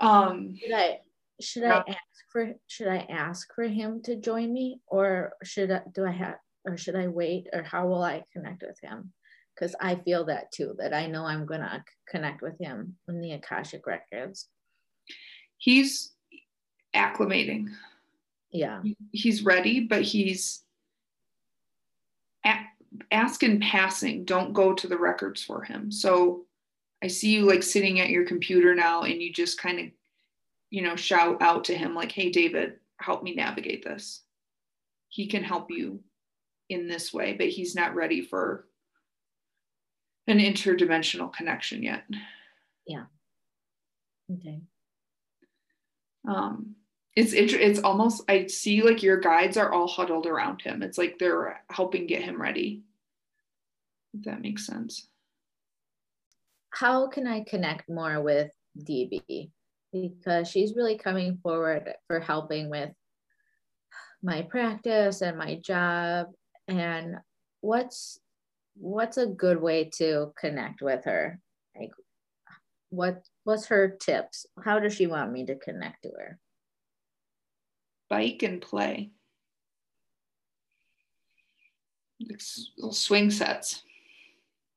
Um 0.01 0.55
Should 0.61 0.73
I 0.73 0.99
should 1.41 1.65
I 1.65 1.79
ask 1.89 1.99
for 2.31 2.55
should 2.69 2.89
I 2.89 3.07
ask 3.09 3.53
for 3.55 3.65
him 3.65 4.03
to 4.03 4.17
join 4.17 4.53
me? 4.53 4.81
Or 4.87 5.33
should 5.43 5.71
I 5.71 5.81
do 5.95 6.05
I 6.07 6.13
have 6.13 6.37
or 6.65 6.77
should 6.77 6.95
I 6.95 7.09
wait? 7.09 7.49
Or 7.53 7.63
how 7.63 7.89
will 7.89 8.03
I 8.03 8.23
connect 8.33 8.63
with 8.63 8.79
him? 8.81 9.13
Because 9.55 9.75
I 9.81 9.97
feel 9.97 10.27
that 10.27 10.53
too, 10.53 10.75
that 10.79 10.95
I 10.95 11.07
know 11.07 11.25
I'm 11.25 11.47
gonna 11.47 11.85
connect 12.09 12.43
with 12.43 12.59
him 12.59 12.97
in 13.09 13.21
the 13.21 13.33
Akashic 13.33 13.87
records. 13.87 14.49
he's 15.57 16.13
acclimating. 16.95 17.69
Yeah. 18.51 18.83
he's 19.13 19.43
ready 19.43 19.81
but 19.81 20.03
he's 20.03 20.63
ask 23.11 23.43
in 23.43 23.61
passing 23.61 24.25
don't 24.25 24.53
go 24.53 24.73
to 24.75 24.87
the 24.87 24.99
records 24.99 25.43
for 25.43 25.63
him 25.63 25.91
so 25.91 26.45
i 27.03 27.07
see 27.07 27.31
you 27.31 27.43
like 27.43 27.63
sitting 27.63 28.01
at 28.01 28.11
your 28.11 28.25
computer 28.25 28.75
now 28.75 29.03
and 29.03 29.23
you 29.23 29.33
just 29.33 29.59
kind 29.59 29.81
of 29.81 29.87
you 30.71 30.83
know 30.83 30.97
shout 30.97 31.41
out 31.41 31.65
to 31.65 31.77
him 31.77 31.95
like 31.95 32.13
hey 32.13 32.31
david 32.31 32.75
help 32.99 33.23
me 33.23 33.35
navigate 33.35 33.83
this 33.85 34.23
he 35.09 35.27
can 35.27 35.43
help 35.43 35.71
you 35.71 36.01
in 36.69 36.87
this 36.87 37.13
way 37.13 37.33
but 37.35 37.49
he's 37.49 37.75
not 37.75 37.95
ready 37.95 38.23
for 38.23 38.67
an 40.27 40.39
interdimensional 40.39 41.33
connection 41.33 41.83
yet 41.83 42.05
Yeah. 42.87 43.05
Okay. 44.33 44.61
um 46.29 46.77
it's 47.17 47.33
it, 47.33 47.53
it's 47.53 47.81
almost 47.81 48.23
i 48.29 48.47
see 48.47 48.83
like 48.83 49.03
your 49.03 49.19
guides 49.19 49.57
are 49.57 49.73
all 49.73 49.89
huddled 49.89 50.27
around 50.27 50.63
him 50.63 50.83
it's 50.83 50.99
like 50.99 51.19
they're 51.19 51.63
helping 51.71 52.07
get 52.07 52.23
him 52.23 52.41
ready 52.41 52.83
if 54.15 54.25
that 54.25 54.41
makes 54.41 54.67
sense 54.67 55.09
How 56.73 57.09
can 57.09 57.27
I 57.27 57.45
connect 57.45 57.89
more 57.89 58.21
with 58.23 58.51
DB? 58.79 59.51
Because 59.93 60.49
she's 60.49 60.75
really 60.75 60.97
coming 60.97 61.39
forward 61.43 61.95
for 62.07 62.19
helping 62.21 62.71
with 62.71 62.91
my 64.23 64.43
practice 64.43 65.21
and 65.21 65.37
my 65.37 65.57
job. 65.57 66.29
And 66.69 67.17
what's 67.61 68.19
what's 68.77 69.19
a 69.19 69.27
good 69.27 69.61
way 69.61 69.91
to 69.97 70.33
connect 70.39 70.81
with 70.81 71.05
her? 71.05 71.39
Like 71.79 71.93
what 72.89 73.23
what's 73.45 73.67
her 73.67 73.97
tips? 74.01 74.47
How 74.65 74.79
does 74.79 74.95
she 74.95 75.07
want 75.07 75.33
me 75.33 75.45
to 75.47 75.57
connect 75.57 76.05
to 76.05 76.11
her? 76.19 76.39
Bike 78.13 78.43
and 78.43 78.61
play 78.61 79.11
little 82.77 82.93
swing 82.93 83.31
sets 83.31 83.83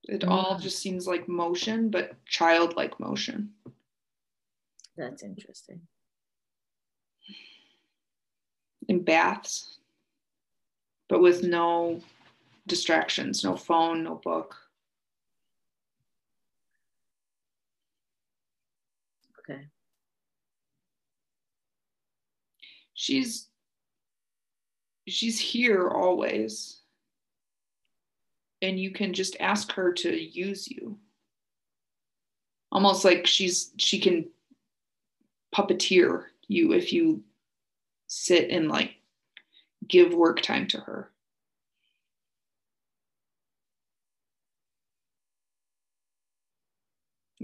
it 0.08 0.24
all 0.24 0.56
Mm. 0.56 0.62
just 0.62 0.80
seems 0.80 1.06
like 1.06 1.28
motion 1.28 1.90
but 1.90 2.06
childlike 2.26 2.98
motion 3.00 3.54
That's 4.98 5.24
interesting. 5.24 5.82
in 8.88 9.04
baths 9.04 9.80
but 11.10 11.20
with 11.22 11.44
no 11.44 12.02
distractions 12.68 13.44
no 13.44 13.56
phone 13.58 14.04
no 14.04 14.16
book 14.16 14.56
Okay. 19.40 19.62
She's 22.96 23.50
she's 25.08 25.40
here 25.40 25.88
always. 25.88 26.80
And 28.62 28.80
you 28.80 28.90
can 28.90 29.14
just 29.14 29.36
ask 29.40 29.72
her 29.74 29.94
to 29.94 30.10
use 30.10 30.68
you. 30.68 30.98
Almost 32.72 33.06
like 33.06 33.28
she's 33.28 33.72
she 33.78 34.00
can 34.00 34.30
puppeteer 35.54 36.24
you 36.48 36.74
if 36.74 36.92
you 36.92 37.24
sit 38.08 38.50
and 38.50 38.68
like 38.68 38.96
give 39.88 40.14
work 40.14 40.42
time 40.42 40.68
to 40.68 40.80
her 40.80 41.12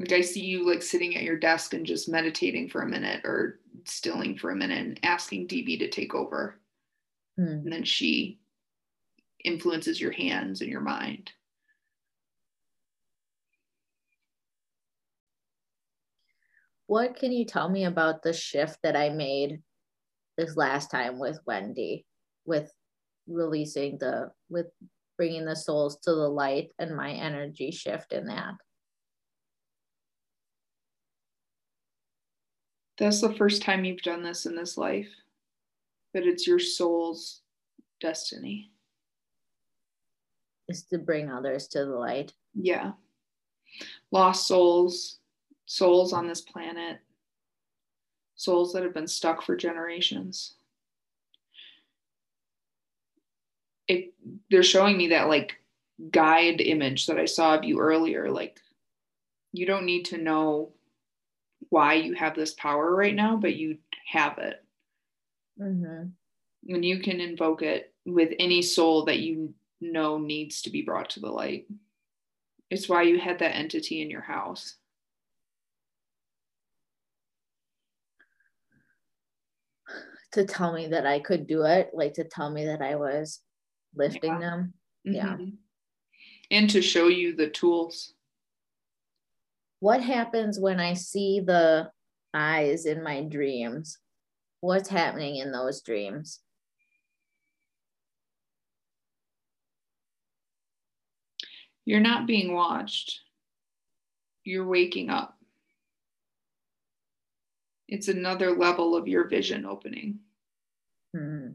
like 0.02 0.12
i 0.12 0.22
see 0.22 0.42
you 0.42 0.68
like 0.68 0.82
sitting 0.82 1.16
at 1.16 1.24
your 1.24 1.38
desk 1.38 1.74
and 1.74 1.86
just 1.86 2.10
meditating 2.10 2.70
for 2.70 2.82
a 2.82 2.88
minute 2.88 3.22
or 3.24 3.60
stilling 3.86 4.38
for 4.38 4.52
a 4.52 4.56
minute 4.56 4.78
and 4.78 5.00
asking 5.04 5.48
db 5.48 5.80
to 5.80 5.90
take 5.90 6.14
over 6.14 6.58
Hmm. 7.38 7.44
and 7.64 7.72
then 7.72 7.84
she 7.86 8.40
influences 9.46 10.02
your 10.02 10.12
hands 10.12 10.62
and 10.62 10.70
your 10.70 10.82
mind 10.82 11.32
What 16.92 17.16
can 17.16 17.32
you 17.32 17.46
tell 17.46 17.70
me 17.70 17.86
about 17.86 18.22
the 18.22 18.34
shift 18.34 18.80
that 18.84 18.98
I 18.98 19.12
made 19.12 19.62
this 20.38 20.58
last 20.58 20.92
time 20.92 21.20
with 21.20 21.40
Wendy, 21.46 22.06
with 22.44 22.70
releasing 23.30 23.98
the, 23.98 24.32
with 24.50 24.66
bringing 25.16 25.46
the 25.46 25.56
souls 25.56 26.00
to 26.00 26.12
the 26.12 26.28
light 26.28 26.72
and 26.80 26.94
my 26.94 27.12
energy 27.14 27.72
shift 27.72 28.12
in 28.12 28.26
that? 28.26 28.56
That's 33.02 33.22
the 33.22 33.34
first 33.34 33.62
time 33.62 33.84
you've 33.84 34.02
done 34.02 34.24
this 34.24 34.46
in 34.46 34.56
this 34.56 34.78
life 34.78 35.10
but 36.14 36.24
it's 36.24 36.48
your 36.48 36.60
soul's 36.60 37.42
destiny 38.00 38.72
Is 40.70 40.84
to 40.84 40.98
bring 40.98 41.30
others 41.30 41.68
to 41.70 41.80
the 41.86 41.92
light. 41.92 42.34
yeah 42.54 42.94
lost 44.12 44.48
souls 44.48 45.18
souls 45.66 46.14
on 46.14 46.28
this 46.28 46.42
planet 46.42 47.00
souls 48.42 48.74
that 48.74 48.84
have 48.84 48.94
been 48.94 49.08
stuck 49.08 49.44
for 49.44 49.56
generations. 49.56 50.56
It, 53.88 54.14
they're 54.50 54.64
showing 54.64 54.98
me 54.98 55.10
that 55.10 55.28
like 55.28 55.62
guide 56.10 56.60
image 56.60 57.06
that 57.06 57.20
I 57.20 57.26
saw 57.26 57.56
of 57.56 57.64
you 57.64 57.80
earlier. 57.80 58.32
Like, 58.32 58.60
you 59.54 59.66
don't 59.66 59.86
need 59.86 60.06
to 60.06 60.18
know 60.18 60.72
why 61.70 61.96
you 61.96 62.14
have 62.16 62.36
this 62.36 62.54
power 62.54 62.94
right 62.94 63.16
now, 63.16 63.38
but 63.38 63.56
you 63.56 63.78
have 64.08 64.38
it. 64.38 64.64
Mm-hmm. 65.60 66.08
And 66.74 66.86
you 66.86 67.00
can 67.00 67.20
invoke 67.20 67.62
it 67.62 67.94
with 68.06 68.32
any 68.40 68.62
soul 68.62 69.06
that 69.06 69.20
you 69.20 69.54
know 69.80 70.18
needs 70.18 70.64
to 70.64 70.70
be 70.70 70.82
brought 70.82 71.12
to 71.12 71.20
the 71.20 71.30
light. 71.30 71.68
It's 72.70 72.88
why 72.88 73.04
you 73.04 73.20
had 73.20 73.40
that 73.40 73.56
entity 73.56 74.02
in 74.02 74.10
your 74.10 74.22
house. 74.22 74.76
To 80.34 80.46
tell 80.46 80.72
me 80.72 80.88
that 80.88 81.06
I 81.06 81.20
could 81.20 81.46
do 81.46 81.64
it, 81.64 81.90
like 81.94 82.14
to 82.14 82.24
tell 82.24 82.50
me 82.50 82.66
that 82.68 82.82
I 82.82 82.96
was 82.96 83.40
lifting 83.96 84.32
yeah. 84.32 84.40
them. 84.40 84.74
Mm-hmm. 85.06 85.16
Yeah. 85.16 85.38
And 86.52 86.70
to 86.70 86.82
show 86.82 87.08
you 87.08 87.36
the 87.36 87.50
tools. 87.50 88.14
What 89.82 90.04
happens 90.04 90.60
when 90.60 90.80
I 90.80 90.94
see 90.94 91.40
the 91.40 91.90
eyes 92.36 92.86
in 92.86 93.04
my 93.04 93.24
dreams? 93.24 93.98
What's 94.60 94.88
happening 94.88 95.38
in 95.38 95.52
those 95.52 95.82
dreams? 95.82 96.40
You're 101.84 102.00
not 102.00 102.28
being 102.28 102.54
watched. 102.54 103.22
You're 104.44 104.68
waking 104.68 105.10
up. 105.10 105.36
It's 107.88 108.08
another 108.08 108.52
level 108.52 108.96
of 108.96 109.08
your 109.08 109.28
vision 109.28 109.66
opening. 109.66 110.20
Hmm. 111.16 111.54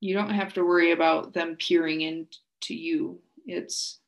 You 0.00 0.12
don't 0.12 0.34
have 0.34 0.52
to 0.54 0.62
worry 0.62 0.92
about 0.92 1.32
them 1.32 1.56
peering 1.56 2.02
into 2.02 2.28
you. 2.68 3.22
It's 3.46 4.00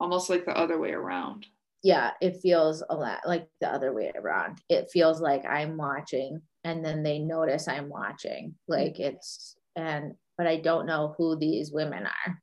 almost 0.00 0.30
like 0.30 0.44
the 0.44 0.56
other 0.56 0.78
way 0.78 0.92
around. 0.92 1.46
Yeah, 1.82 2.10
it 2.20 2.40
feels 2.42 2.82
a 2.88 2.94
lot 2.94 3.20
like 3.24 3.48
the 3.60 3.68
other 3.68 3.92
way 3.92 4.12
around. 4.14 4.58
It 4.68 4.90
feels 4.92 5.20
like 5.20 5.44
I'm 5.44 5.76
watching 5.76 6.42
and 6.64 6.84
then 6.84 7.02
they 7.02 7.18
notice 7.18 7.68
I'm 7.68 7.88
watching. 7.88 8.54
Like 8.66 8.98
it's, 8.98 9.56
and 9.76 10.14
but 10.36 10.46
I 10.46 10.56
don't 10.56 10.86
know 10.86 11.14
who 11.16 11.36
these 11.36 11.72
women 11.72 12.04
are 12.06 12.42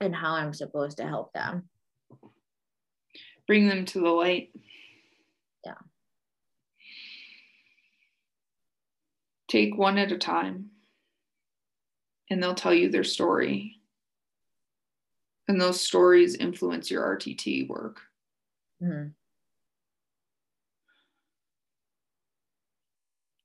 and 0.00 0.14
how 0.14 0.34
I'm 0.34 0.52
supposed 0.52 0.96
to 0.98 1.06
help 1.06 1.32
them. 1.32 1.68
Bring 3.46 3.68
them 3.68 3.84
to 3.86 4.00
the 4.00 4.08
light. 4.08 4.50
Yeah. 5.64 5.74
Take 9.48 9.76
one 9.76 9.98
at 9.98 10.12
a 10.12 10.18
time, 10.18 10.70
and 12.30 12.42
they'll 12.42 12.54
tell 12.54 12.74
you 12.74 12.88
their 12.88 13.04
story. 13.04 13.80
And 15.46 15.60
those 15.60 15.80
stories 15.80 16.36
influence 16.36 16.90
your 16.90 17.02
RTT 17.16 17.68
work. 17.68 18.00
Mm-hmm. 18.82 19.08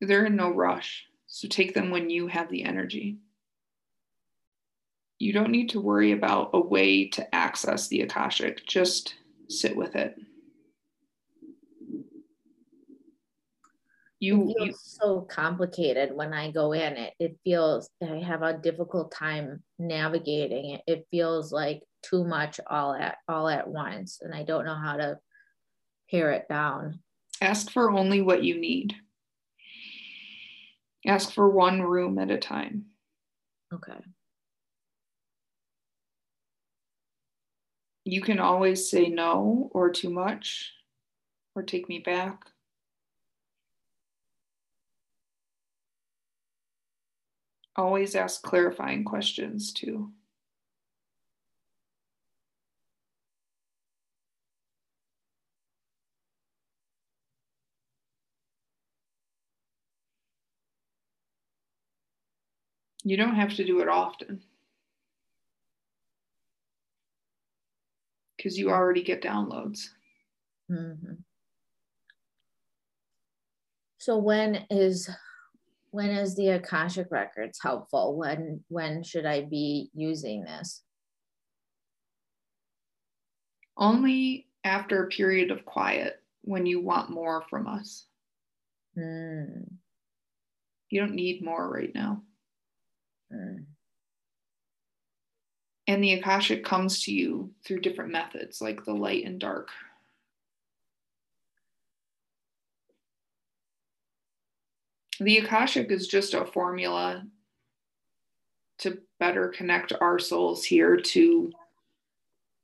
They're 0.02 0.26
in 0.26 0.36
no 0.38 0.50
rush. 0.50 1.06
So 1.28 1.48
take 1.48 1.74
them 1.74 1.90
when 1.92 2.10
you 2.10 2.28
have 2.28 2.50
the 2.50 2.64
energy 2.64 3.20
you 5.20 5.34
don't 5.34 5.52
need 5.52 5.70
to 5.70 5.82
worry 5.82 6.14
about 6.14 6.52
a 6.54 6.60
way 6.60 7.08
to 7.10 7.36
access 7.36 7.90
the 7.90 8.02
Akashic, 8.02 8.66
just 8.66 9.16
sit 9.50 9.76
with 9.76 9.96
it. 9.96 10.18
You, 14.22 14.50
it 14.50 14.58
feels 14.58 14.98
so 15.00 15.22
complicated 15.22 16.14
when 16.14 16.34
I 16.34 16.52
go 16.52 16.74
in 16.74 16.98
it. 16.98 17.14
It 17.20 17.38
feels 17.44 17.90
I 18.02 18.18
have 18.18 18.42
a 18.42 18.58
difficult 18.58 19.12
time 19.12 19.64
navigating 19.78 20.72
it. 20.72 20.82
It 20.88 21.08
feels 21.12 21.54
like 21.54 21.84
too 22.02 22.24
much 22.24 22.60
all 22.68 22.94
at 22.94 23.18
all 23.28 23.48
at 23.50 23.68
once, 23.68 24.20
and 24.22 24.34
I 24.34 24.44
don't 24.44 24.66
know 24.66 24.76
how 24.76 24.98
to 24.98 25.20
pare 26.10 26.32
it 26.32 26.48
down. 26.50 27.00
Ask 27.42 27.72
for 27.72 27.92
only 27.92 28.22
what 28.22 28.44
you 28.44 28.60
need. 28.60 28.96
Ask 31.06 31.32
for 31.34 31.50
one 31.50 31.82
room 31.82 32.20
at 32.20 32.32
a 32.32 32.38
time. 32.38 32.86
Okay. 33.74 34.00
You 38.04 38.22
can 38.22 38.40
always 38.40 38.90
say 38.90 39.08
no 39.08 39.70
or 39.72 39.92
too 39.92 40.10
much 40.10 40.74
or 41.56 41.64
take 41.64 41.88
me 41.88 42.00
back. 42.00 42.42
Always 47.76 48.16
ask 48.16 48.42
clarifying 48.42 49.06
questions 49.06 49.72
too. 49.72 50.12
You 63.10 63.18
don't 63.18 63.36
have 63.36 63.56
to 63.56 63.66
do 63.66 63.82
it 63.82 63.90
often. 63.90 64.44
because 68.40 68.58
you 68.58 68.70
already 68.70 69.04
get 69.04 69.22
downloads. 69.22 69.90
Mm-hmm. 70.72 71.16
So 73.98 74.18
when 74.18 74.66
is 74.70 75.10
when 75.92 76.10
is 76.12 76.36
the 76.36 76.50
Akashic 76.50 77.08
records 77.12 77.60
helpful? 77.62 78.16
When 78.16 78.64
when 78.70 79.04
should 79.04 79.26
I 79.26 79.42
be 79.42 79.90
using 79.94 80.44
this? 80.44 80.84
Only 83.76 84.48
after 84.64 85.04
a 85.04 85.10
period 85.10 85.52
of 85.52 85.66
quiet 85.66 86.22
when 86.44 86.66
you 86.66 86.82
want 86.82 87.10
more 87.10 87.44
from 87.50 87.68
us. 87.68 88.06
Mm. 88.98 89.70
You 90.90 91.02
don't 91.02 91.16
need 91.16 91.44
more 91.44 91.70
right 91.70 91.94
now. 91.94 92.24
Mm. 93.34 93.66
And 95.88 96.04
the 96.04 96.14
Akashic 96.14 96.64
comes 96.64 97.04
to 97.04 97.12
you 97.12 97.52
through 97.66 97.82
different 97.82 98.12
methods, 98.12 98.62
like 98.62 98.86
the 98.86 98.94
light 98.94 99.26
and 99.26 99.40
dark. 99.40 99.70
The 105.20 105.40
Akashic 105.40 105.92
is 105.92 106.08
just 106.08 106.34
a 106.34 106.46
formula 106.46 107.26
to 108.80 109.00
better 109.20 109.50
connect 109.50 109.92
our 110.00 110.20
souls 110.20 110.64
here 110.64 110.96
to 110.96 111.52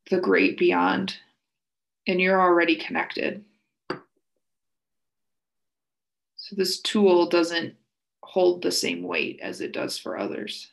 the 0.10 0.20
great 0.20 0.58
beyond. 0.58 1.18
And 2.08 2.22
you're 2.22 2.40
already 2.40 2.76
connected. 2.76 3.44
So 6.36 6.56
this 6.56 6.80
tool 6.80 7.28
doesn't 7.28 7.76
hold 8.36 8.62
the 8.62 8.72
same 8.72 9.02
weight 9.02 9.40
as 9.42 9.62
it 9.62 9.72
does 9.72 9.98
for 9.98 10.18
others 10.18 10.68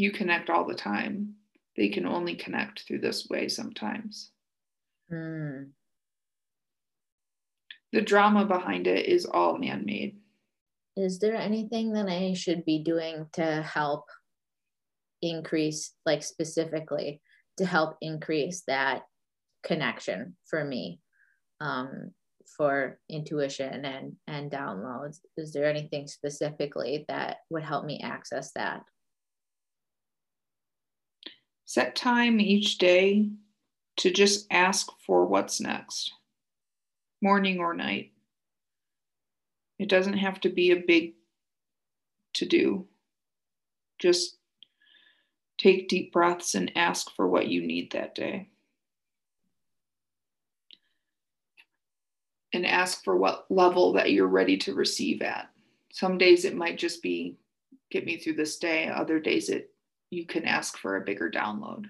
you 0.00 0.10
connect 0.10 0.48
all 0.48 0.66
the 0.66 0.74
time. 0.74 1.34
They 1.76 1.90
can 1.90 2.06
only 2.06 2.34
connect 2.34 2.80
through 2.80 3.00
this 3.00 3.28
way 3.28 3.48
sometimes. 3.48 4.32
Mm. 5.12 5.70
The 7.92 8.00
drama 8.00 8.46
behind 8.46 8.86
it 8.86 9.06
is 9.06 9.26
all 9.26 9.58
man 9.58 9.84
made. 9.84 10.16
Is 10.96 11.18
there 11.18 11.34
anything 11.34 11.92
that 11.92 12.08
I 12.08 12.32
should 12.32 12.64
be 12.64 12.82
doing 12.82 13.26
to 13.34 13.62
help 13.62 14.06
increase, 15.20 15.92
like 16.06 16.22
specifically, 16.22 17.20
to 17.58 17.66
help 17.66 17.96
increase 18.00 18.62
that 18.68 19.02
connection 19.62 20.36
for 20.46 20.64
me? 20.64 21.00
Um, 21.60 22.12
for 22.56 22.98
intuition 23.08 23.84
and 23.84 24.16
and 24.26 24.50
downloads 24.50 25.18
is 25.36 25.52
there 25.52 25.66
anything 25.66 26.06
specifically 26.06 27.04
that 27.08 27.38
would 27.50 27.62
help 27.62 27.84
me 27.84 28.00
access 28.02 28.52
that 28.52 28.82
Set 31.70 31.94
time 31.94 32.40
each 32.40 32.78
day 32.78 33.28
to 33.98 34.10
just 34.10 34.44
ask 34.50 34.88
for 35.06 35.24
what's 35.24 35.60
next, 35.60 36.12
morning 37.22 37.60
or 37.60 37.74
night. 37.74 38.10
It 39.78 39.88
doesn't 39.88 40.16
have 40.16 40.40
to 40.40 40.48
be 40.48 40.72
a 40.72 40.82
big 40.84 41.14
to 42.34 42.44
do. 42.44 42.88
Just 44.00 44.38
take 45.58 45.88
deep 45.88 46.12
breaths 46.12 46.56
and 46.56 46.72
ask 46.74 47.08
for 47.14 47.28
what 47.28 47.46
you 47.46 47.64
need 47.64 47.92
that 47.92 48.16
day. 48.16 48.48
and 52.52 52.66
ask 52.66 53.04
for 53.04 53.16
what 53.16 53.46
level 53.50 53.92
that 53.92 54.12
you're 54.12 54.26
ready 54.26 54.56
to 54.58 54.74
receive 54.74 55.22
at. 55.22 55.50
Some 55.92 56.18
days 56.18 56.44
it 56.44 56.56
might 56.56 56.78
just 56.78 57.02
be 57.02 57.36
get 57.90 58.04
me 58.04 58.16
through 58.16 58.34
this 58.34 58.58
day. 58.58 58.88
Other 58.88 59.18
days 59.20 59.48
it 59.48 59.72
you 60.10 60.26
can 60.26 60.44
ask 60.44 60.76
for 60.76 60.96
a 60.96 61.04
bigger 61.04 61.30
download. 61.30 61.86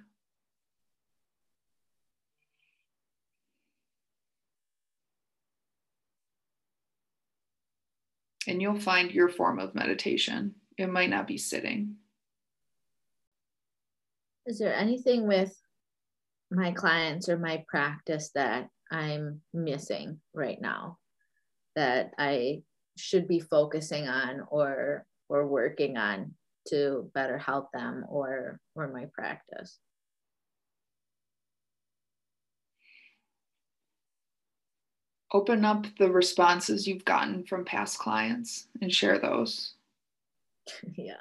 And 8.46 8.60
you'll 8.60 8.80
find 8.80 9.10
your 9.12 9.28
form 9.28 9.58
of 9.58 9.74
meditation. 9.74 10.54
It 10.76 10.90
might 10.90 11.10
not 11.10 11.26
be 11.26 11.38
sitting. 11.38 11.96
Is 14.46 14.58
there 14.58 14.74
anything 14.74 15.26
with 15.26 15.54
my 16.50 16.72
clients 16.72 17.28
or 17.28 17.38
my 17.38 17.64
practice 17.68 18.30
that 18.34 18.68
I'm 18.90 19.40
missing 19.52 20.20
right 20.34 20.60
now 20.60 20.98
that 21.76 22.12
I 22.18 22.62
should 22.96 23.28
be 23.28 23.40
focusing 23.40 24.08
on 24.08 24.42
or 24.50 25.06
or 25.28 25.46
working 25.46 25.96
on 25.96 26.34
to 26.68 27.10
better 27.14 27.38
help 27.38 27.72
them 27.72 28.04
or 28.08 28.58
or 28.74 28.88
my 28.88 29.06
practice? 29.14 29.78
open 35.32 35.64
up 35.64 35.86
the 35.98 36.10
responses 36.10 36.86
you've 36.86 37.04
gotten 37.04 37.44
from 37.44 37.64
past 37.64 37.98
clients 37.98 38.66
and 38.80 38.92
share 38.92 39.18
those. 39.18 39.74
Yeah. 40.94 41.14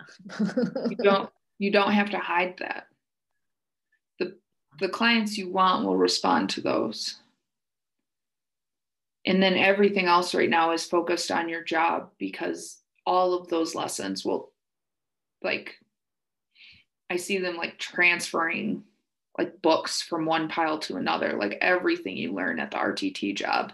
you 0.89 0.95
don't 1.03 1.29
you 1.58 1.71
don't 1.71 1.93
have 1.93 2.12
to 2.12 2.19
hide 2.19 2.55
that. 2.60 2.86
The 4.19 4.38
the 4.79 4.89
clients 4.89 5.39
you 5.39 5.49
want 5.49 5.86
will 5.86 5.97
respond 5.97 6.51
to 6.51 6.62
those. 6.62 7.15
And 9.25 9.43
then 9.43 9.55
everything 9.55 10.05
else 10.05 10.34
right 10.34 10.49
now 10.49 10.71
is 10.71 10.86
focused 10.86 11.32
on 11.32 11.49
your 11.49 11.63
job 11.63 12.10
because 12.17 12.82
all 13.05 13.34
of 13.34 13.49
those 13.49 13.75
lessons 13.75 14.23
will 14.23 14.51
like 15.41 15.75
I 17.10 17.17
see 17.17 17.39
them 17.39 17.58
like 17.58 17.77
transferring 17.79 18.84
like 19.38 19.62
books 19.62 20.01
from 20.01 20.25
one 20.25 20.47
pile 20.47 20.79
to 20.79 20.97
another, 20.97 21.34
like 21.34 21.58
everything 21.62 22.17
you 22.17 22.34
learn 22.34 22.60
at 22.60 22.71
the 22.71 22.77
RTT 22.77 23.36
job 23.36 23.73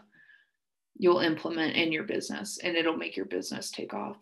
you'll 0.97 1.19
implement 1.19 1.75
in 1.75 1.91
your 1.91 2.03
business 2.03 2.58
and 2.63 2.75
it'll 2.75 2.97
make 2.97 3.17
your 3.17 3.25
business 3.25 3.69
take 3.69 3.93
off. 3.93 4.17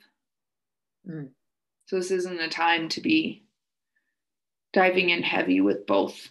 Mm. 1.08 1.30
So 1.86 1.98
this 1.98 2.12
isn't 2.12 2.40
a 2.40 2.50
time 2.50 2.90
to 2.90 3.02
be 3.02 3.44
diving 4.72 5.10
in 5.10 5.22
heavy 5.22 5.62
with 5.62 5.86
both 5.86 6.30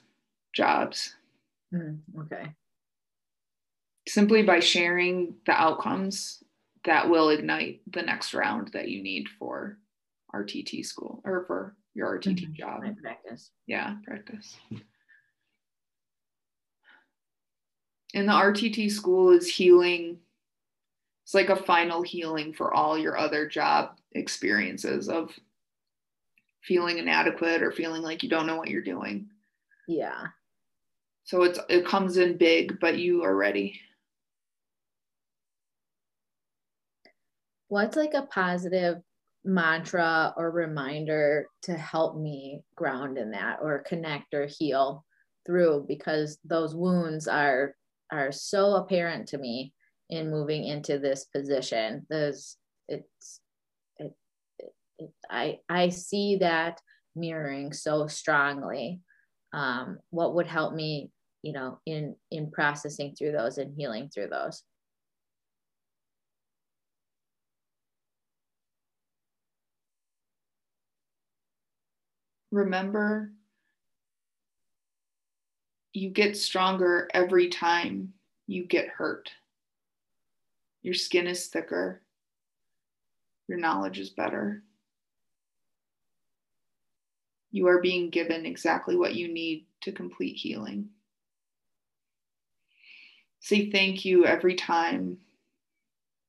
jobs. 0.52 1.14
Mm, 1.72 1.98
okay. 2.20 2.52
Simply 4.08 4.42
by 4.42 4.60
sharing 4.60 5.36
the 5.46 5.52
outcomes 5.52 6.42
that 6.84 7.08
will 7.08 7.30
ignite 7.30 7.80
the 7.92 8.02
next 8.02 8.34
round 8.34 8.70
that 8.72 8.88
you 8.88 9.02
need 9.02 9.28
for 9.38 9.78
RTT 10.34 10.84
school 10.84 11.22
or 11.24 11.44
for 11.46 11.76
your 11.94 12.18
RTT 12.18 12.40
mm-hmm. 12.40 12.52
job. 12.54 12.82
My 12.82 12.94
practice. 13.00 13.50
Yeah, 13.66 13.96
practice. 14.04 14.56
And 18.14 18.28
the 18.28 18.32
RTT 18.32 18.90
school 18.90 19.30
is 19.30 19.48
healing 19.48 20.18
it's 21.24 21.34
like 21.34 21.48
a 21.48 21.56
final 21.64 22.02
healing 22.02 22.52
for 22.52 22.74
all 22.74 22.98
your 22.98 23.16
other 23.16 23.46
job 23.46 23.96
experiences 24.12 25.08
of 25.08 25.30
feeling 26.62 26.98
inadequate 26.98 27.62
or 27.62 27.72
feeling 27.72 28.02
like 28.02 28.22
you 28.22 28.28
don't 28.28 28.46
know 28.46 28.56
what 28.56 28.68
you're 28.68 28.82
doing. 28.82 29.30
Yeah. 29.88 30.26
So 31.24 31.42
it's 31.44 31.58
it 31.68 31.86
comes 31.86 32.16
in 32.16 32.36
big, 32.36 32.78
but 32.80 32.98
you 32.98 33.22
are 33.22 33.34
ready. 33.34 33.80
What's 37.72 37.96
like 37.96 38.12
a 38.12 38.26
positive 38.26 38.98
mantra 39.46 40.34
or 40.36 40.50
reminder 40.50 41.46
to 41.62 41.72
help 41.72 42.18
me 42.18 42.60
ground 42.76 43.16
in 43.16 43.30
that 43.30 43.60
or 43.62 43.78
connect 43.78 44.34
or 44.34 44.44
heal 44.44 45.06
through 45.46 45.86
because 45.88 46.38
those 46.44 46.74
wounds 46.74 47.26
are 47.26 47.74
are 48.12 48.30
so 48.30 48.74
apparent 48.74 49.26
to 49.28 49.38
me 49.38 49.72
in 50.10 50.30
moving 50.30 50.64
into 50.64 50.98
this 50.98 51.24
position. 51.34 52.04
There's 52.10 52.58
it's 52.88 53.40
it, 53.96 54.12
it, 54.58 54.74
it 54.98 55.10
I 55.30 55.60
I 55.66 55.88
see 55.88 56.36
that 56.40 56.78
mirroring 57.16 57.72
so 57.72 58.06
strongly. 58.06 59.00
Um, 59.54 59.96
what 60.10 60.34
would 60.34 60.46
help 60.46 60.74
me, 60.74 61.10
you 61.40 61.54
know, 61.54 61.78
in 61.86 62.16
in 62.30 62.50
processing 62.50 63.14
through 63.16 63.32
those 63.32 63.56
and 63.56 63.74
healing 63.74 64.10
through 64.12 64.28
those? 64.28 64.62
Remember, 72.52 73.32
you 75.94 76.10
get 76.10 76.36
stronger 76.36 77.08
every 77.14 77.48
time 77.48 78.12
you 78.46 78.66
get 78.66 78.88
hurt. 78.88 79.30
Your 80.82 80.92
skin 80.92 81.26
is 81.26 81.46
thicker. 81.46 82.02
Your 83.48 83.58
knowledge 83.58 83.98
is 83.98 84.10
better. 84.10 84.62
You 87.52 87.68
are 87.68 87.80
being 87.80 88.10
given 88.10 88.44
exactly 88.44 88.96
what 88.96 89.14
you 89.14 89.32
need 89.32 89.66
to 89.82 89.92
complete 89.92 90.36
healing. 90.36 90.90
Say 93.40 93.70
thank 93.70 94.04
you 94.04 94.26
every 94.26 94.56
time 94.56 95.18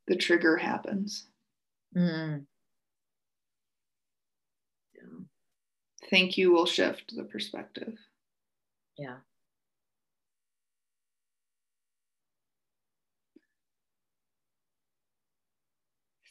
the 0.08 0.16
trigger 0.16 0.56
happens. 0.56 1.26
Mm. 1.96 2.46
Thank 6.14 6.38
you 6.38 6.52
will 6.52 6.68
shift 6.68 7.16
the 7.16 7.24
perspective. 7.24 7.98
Yeah. 9.00 9.16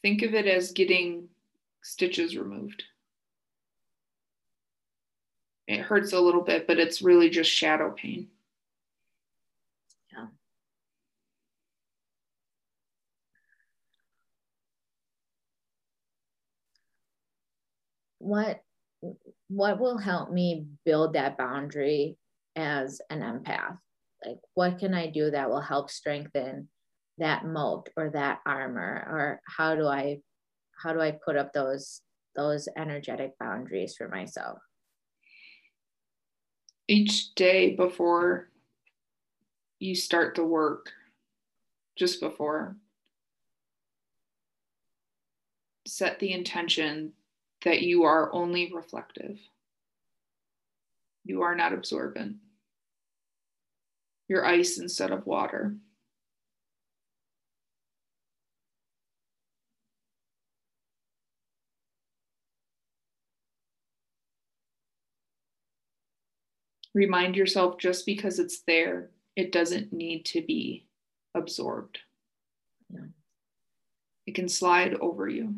Think 0.01 0.23
of 0.23 0.35
it 0.35 0.47
as 0.47 0.71
getting 0.71 1.31
stitches 1.83 2.37
removed. 2.37 2.85
It 5.66 5.81
hurts 5.81 6.12
a 6.12 6.21
little 6.21 6.42
bit, 6.42 6.68
but 6.68 6.79
it's 6.79 7.03
really 7.03 7.29
just 7.29 7.51
shadow 7.51 7.90
pain. 7.90 8.29
Yeah. 10.12 10.27
What 18.18 18.62
what 19.55 19.79
will 19.79 19.99
help 19.99 20.31
me 20.31 20.67
build 20.85 21.15
that 21.15 21.37
boundary 21.37 22.17
as 22.57 23.01
an 23.11 23.21
empath? 23.21 23.79
Like 24.25 24.38
what 24.55 24.79
can 24.79 24.95
I 24.95 25.09
do 25.09 25.31
that 25.31 25.51
will 25.51 25.61
help 25.61 25.91
strengthen 25.91 26.69
that 27.19 27.45
moat 27.45 27.88
or 27.97 28.11
that 28.11 28.41
armor 28.47 29.07
or 29.09 29.41
how 29.47 29.75
do 29.75 29.87
i 29.87 30.19
how 30.83 30.93
do 30.93 31.01
i 31.01 31.11
put 31.25 31.37
up 31.37 31.53
those 31.53 32.01
those 32.35 32.69
energetic 32.77 33.38
boundaries 33.38 33.95
for 33.97 34.09
myself 34.09 34.59
each 36.88 37.35
day 37.35 37.77
before 37.77 38.49
you 39.79 39.95
start 39.95 40.35
the 40.35 40.45
work 40.45 40.91
just 41.97 42.21
before 42.21 42.77
set 45.87 46.19
the 46.19 46.33
intention 46.33 47.12
that 47.64 47.83
you 47.83 48.05
are 48.05 48.33
only 48.33 48.72
reflective 48.72 49.38
you 51.25 51.42
are 51.42 51.55
not 51.55 51.72
absorbent 51.72 52.37
you're 54.29 54.44
ice 54.44 54.79
instead 54.79 55.11
of 55.11 55.27
water 55.27 55.77
remind 66.94 67.37
yourself 67.37 67.79
just 67.79 68.07
because 68.07 68.38
it's 68.38 68.62
there, 68.66 69.11
it 69.37 69.53
doesn't 69.53 69.92
need 69.92 70.25
to 70.27 70.42
be 70.42 70.87
absorbed. 71.35 71.98
Yeah. 72.90 73.07
It 74.27 74.35
can 74.35 74.48
slide 74.48 74.94
over 75.01 75.29
you. 75.29 75.55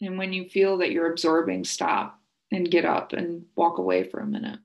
And 0.00 0.18
when 0.18 0.32
you 0.32 0.48
feel 0.48 0.78
that 0.78 0.90
you're 0.90 1.10
absorbing, 1.10 1.64
stop 1.64 2.20
and 2.52 2.70
get 2.70 2.84
up 2.84 3.12
and 3.12 3.46
walk 3.56 3.78
away 3.78 4.04
for 4.04 4.20
a 4.20 4.26
minute. 4.26 4.60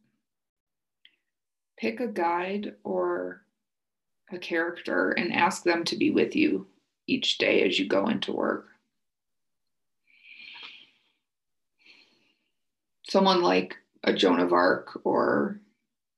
Pick 1.77 1.99
a 1.99 2.07
guide 2.07 2.75
or 2.83 3.43
a 4.31 4.37
character 4.37 5.11
and 5.11 5.33
ask 5.33 5.63
them 5.63 5.83
to 5.85 5.95
be 5.95 6.11
with 6.11 6.35
you 6.35 6.67
each 7.07 7.37
day 7.37 7.63
as 7.63 7.79
you 7.79 7.87
go 7.87 8.07
into 8.07 8.31
work. 8.31 8.71
someone 13.11 13.41
like 13.41 13.75
a 14.05 14.13
Joan 14.13 14.39
of 14.39 14.53
Arc 14.53 15.01
or 15.03 15.59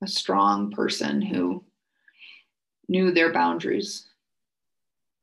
a 0.04 0.08
strong 0.08 0.70
person 0.70 1.24
who 1.24 1.64
knew 2.88 3.12
their 3.12 3.34
boundaries 3.34 4.06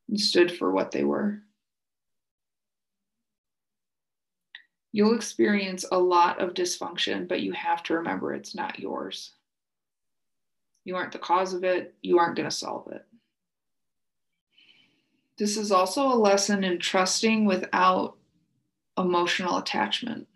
and 0.09 0.19
stood 0.19 0.51
for 0.51 0.73
what 0.73 0.91
they 0.91 1.05
were. 1.05 1.41
You'll 4.93 5.15
experience 5.15 5.85
a 5.91 5.99
lot 5.99 6.41
of 6.41 6.55
dysfunction, 6.55 7.29
but 7.29 7.41
you 7.41 7.53
have 7.53 7.83
to 7.85 7.95
remember 7.95 8.33
it's 8.33 8.55
not 8.55 8.79
yours. 8.79 9.33
You 10.85 10.97
aren't 10.97 11.13
the 11.13 11.19
cause 11.19 11.55
of 11.55 11.63
it. 11.63 11.95
You 12.03 12.19
aren't 12.19 12.37
going 12.37 12.49
to 12.49 12.55
solve 12.55 12.91
it. 12.91 13.05
This 15.39 15.57
is 15.57 15.71
also 15.71 16.07
a 16.09 16.17
lesson 16.17 16.65
in 16.65 16.79
trusting 16.79 17.45
without 17.45 18.17
emotional 18.99 19.59
attachment. 19.59 20.27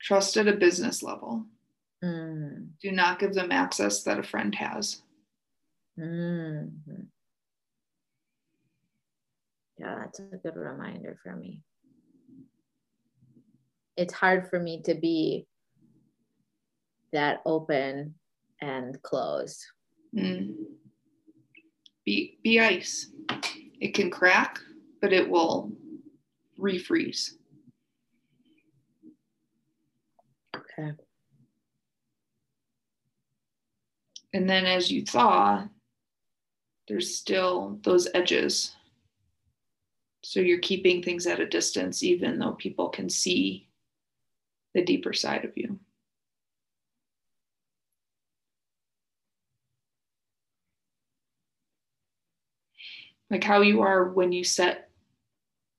Trust 0.00 0.36
at 0.36 0.48
a 0.48 0.52
business 0.52 1.02
level. 1.02 1.46
Mm. 2.04 2.70
Do 2.82 2.90
not 2.90 3.20
give 3.20 3.34
them 3.34 3.52
access 3.52 4.02
that 4.02 4.18
a 4.18 4.22
friend 4.24 4.54
has. 4.56 5.02
Mm-hmm. 5.98 7.02
Yeah, 9.78 9.94
that's 10.00 10.18
a 10.18 10.36
good 10.36 10.56
reminder 10.56 11.18
for 11.22 11.36
me. 11.36 11.62
It's 13.96 14.14
hard 14.14 14.48
for 14.48 14.58
me 14.58 14.82
to 14.82 14.94
be 14.94 15.46
that 17.12 17.40
open 17.44 18.14
and 18.60 19.00
closed. 19.02 19.64
Mm. 20.16 20.54
Be, 22.04 22.38
be 22.42 22.60
ice. 22.60 23.12
It 23.80 23.94
can 23.94 24.10
crack, 24.10 24.58
but 25.00 25.12
it 25.12 25.28
will 25.28 25.72
refreeze. 26.58 27.32
Okay. 30.56 30.92
And 34.32 34.48
then 34.48 34.64
as 34.64 34.90
you 34.90 35.04
thaw, 35.04 35.68
there's 36.88 37.16
still 37.16 37.78
those 37.82 38.08
edges. 38.14 38.74
So 40.22 40.40
you're 40.40 40.60
keeping 40.60 41.02
things 41.02 41.26
at 41.26 41.40
a 41.40 41.46
distance, 41.46 42.02
even 42.02 42.38
though 42.38 42.52
people 42.52 42.88
can 42.88 43.10
see 43.10 43.68
the 44.74 44.84
deeper 44.84 45.12
side 45.12 45.44
of 45.44 45.52
you. 45.56 45.78
Like 53.30 53.44
how 53.44 53.62
you 53.62 53.80
are 53.80 54.10
when 54.10 54.32
you 54.32 54.44
set 54.44 54.90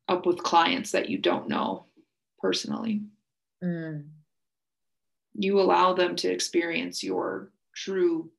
up 0.08 0.26
with 0.26 0.42
clients 0.44 0.92
that 0.92 1.10
you 1.10 1.18
don't 1.18 1.48
know 1.48 1.86
personally. 2.40 3.04
Mm. 3.64 4.08
You 5.36 5.60
allow 5.60 5.94
them 5.94 6.16
to 6.18 6.32
experience 6.32 7.04
your 7.04 7.52
true 7.74 8.32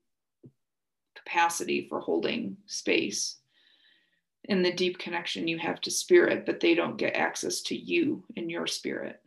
capacity 1.15 1.87
for 1.89 2.01
holding 2.01 2.57
space 2.67 3.37
and 4.49 4.65
the 4.65 4.73
deep 4.73 4.99
connection 4.99 5.49
you 5.49 5.59
have 5.59 5.81
to 5.83 5.91
spirit, 5.91 6.45
but 6.45 6.61
they 6.61 6.75
don't 6.75 6.99
get 6.99 7.17
access 7.17 7.63
to 7.63 7.77
you 7.77 8.25
and 8.37 8.51
your 8.51 8.67
spirit. 8.67 9.21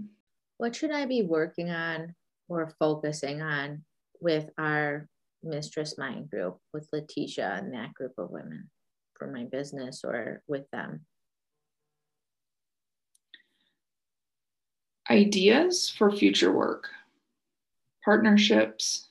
What 0.58 0.76
should 0.76 0.92
I 0.92 1.06
be 1.06 1.22
working 1.22 1.70
on 1.70 2.16
or 2.48 2.74
focusing 2.80 3.42
on 3.42 3.84
with 4.20 4.50
our 4.58 5.08
Mistress 5.44 5.98
Mind 5.98 6.30
group, 6.30 6.58
with 6.74 6.90
Letitia 6.92 7.60
and 7.62 7.74
that 7.74 7.94
group 7.94 8.14
of 8.18 8.32
women 8.32 8.70
for 9.14 9.28
my 9.32 9.44
business 9.46 10.02
or 10.04 10.42
with 10.48 10.70
them? 10.72 11.06
Ideas 15.10 15.90
for 15.90 16.12
future 16.12 16.52
work, 16.52 16.90
partnerships, 18.04 19.10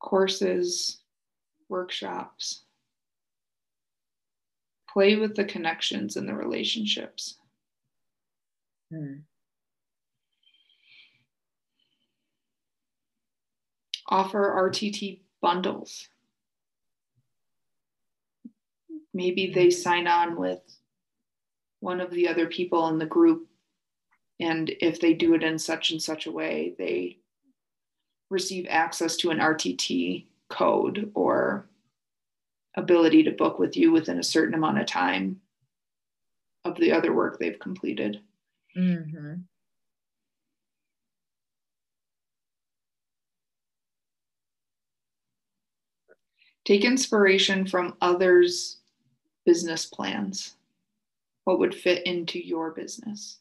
courses, 0.00 0.98
workshops. 1.68 2.62
Play 4.90 5.16
with 5.16 5.36
the 5.36 5.44
connections 5.44 6.16
and 6.16 6.26
the 6.26 6.34
relationships. 6.34 7.36
Hmm. 8.90 9.18
Offer 14.08 14.70
RTT 14.72 15.20
bundles. 15.40 16.08
Maybe 19.12 19.52
they 19.52 19.70
sign 19.70 20.06
on 20.06 20.38
with 20.38 20.60
one 21.80 22.00
of 22.00 22.10
the 22.10 22.28
other 22.28 22.46
people 22.46 22.88
in 22.88 22.98
the 22.98 23.06
group. 23.06 23.48
And 24.40 24.70
if 24.80 25.00
they 25.00 25.14
do 25.14 25.34
it 25.34 25.42
in 25.42 25.58
such 25.58 25.90
and 25.90 26.02
such 26.02 26.26
a 26.26 26.32
way, 26.32 26.74
they 26.78 27.18
receive 28.30 28.66
access 28.68 29.16
to 29.16 29.30
an 29.30 29.38
RTT 29.38 30.26
code 30.48 31.10
or 31.14 31.66
ability 32.76 33.24
to 33.24 33.30
book 33.30 33.58
with 33.58 33.76
you 33.76 33.90
within 33.90 34.18
a 34.18 34.24
certain 34.24 34.54
amount 34.54 34.78
of 34.78 34.86
time 34.86 35.40
of 36.64 36.76
the 36.76 36.92
other 36.92 37.12
work 37.12 37.38
they've 37.38 37.58
completed. 37.58 38.20
Mm-hmm. 38.76 39.34
Take 46.68 46.84
inspiration 46.84 47.66
from 47.66 47.96
others' 48.02 48.76
business 49.46 49.86
plans. 49.86 50.56
What 51.44 51.60
would 51.60 51.74
fit 51.74 52.06
into 52.06 52.38
your 52.38 52.72
business? 52.72 53.38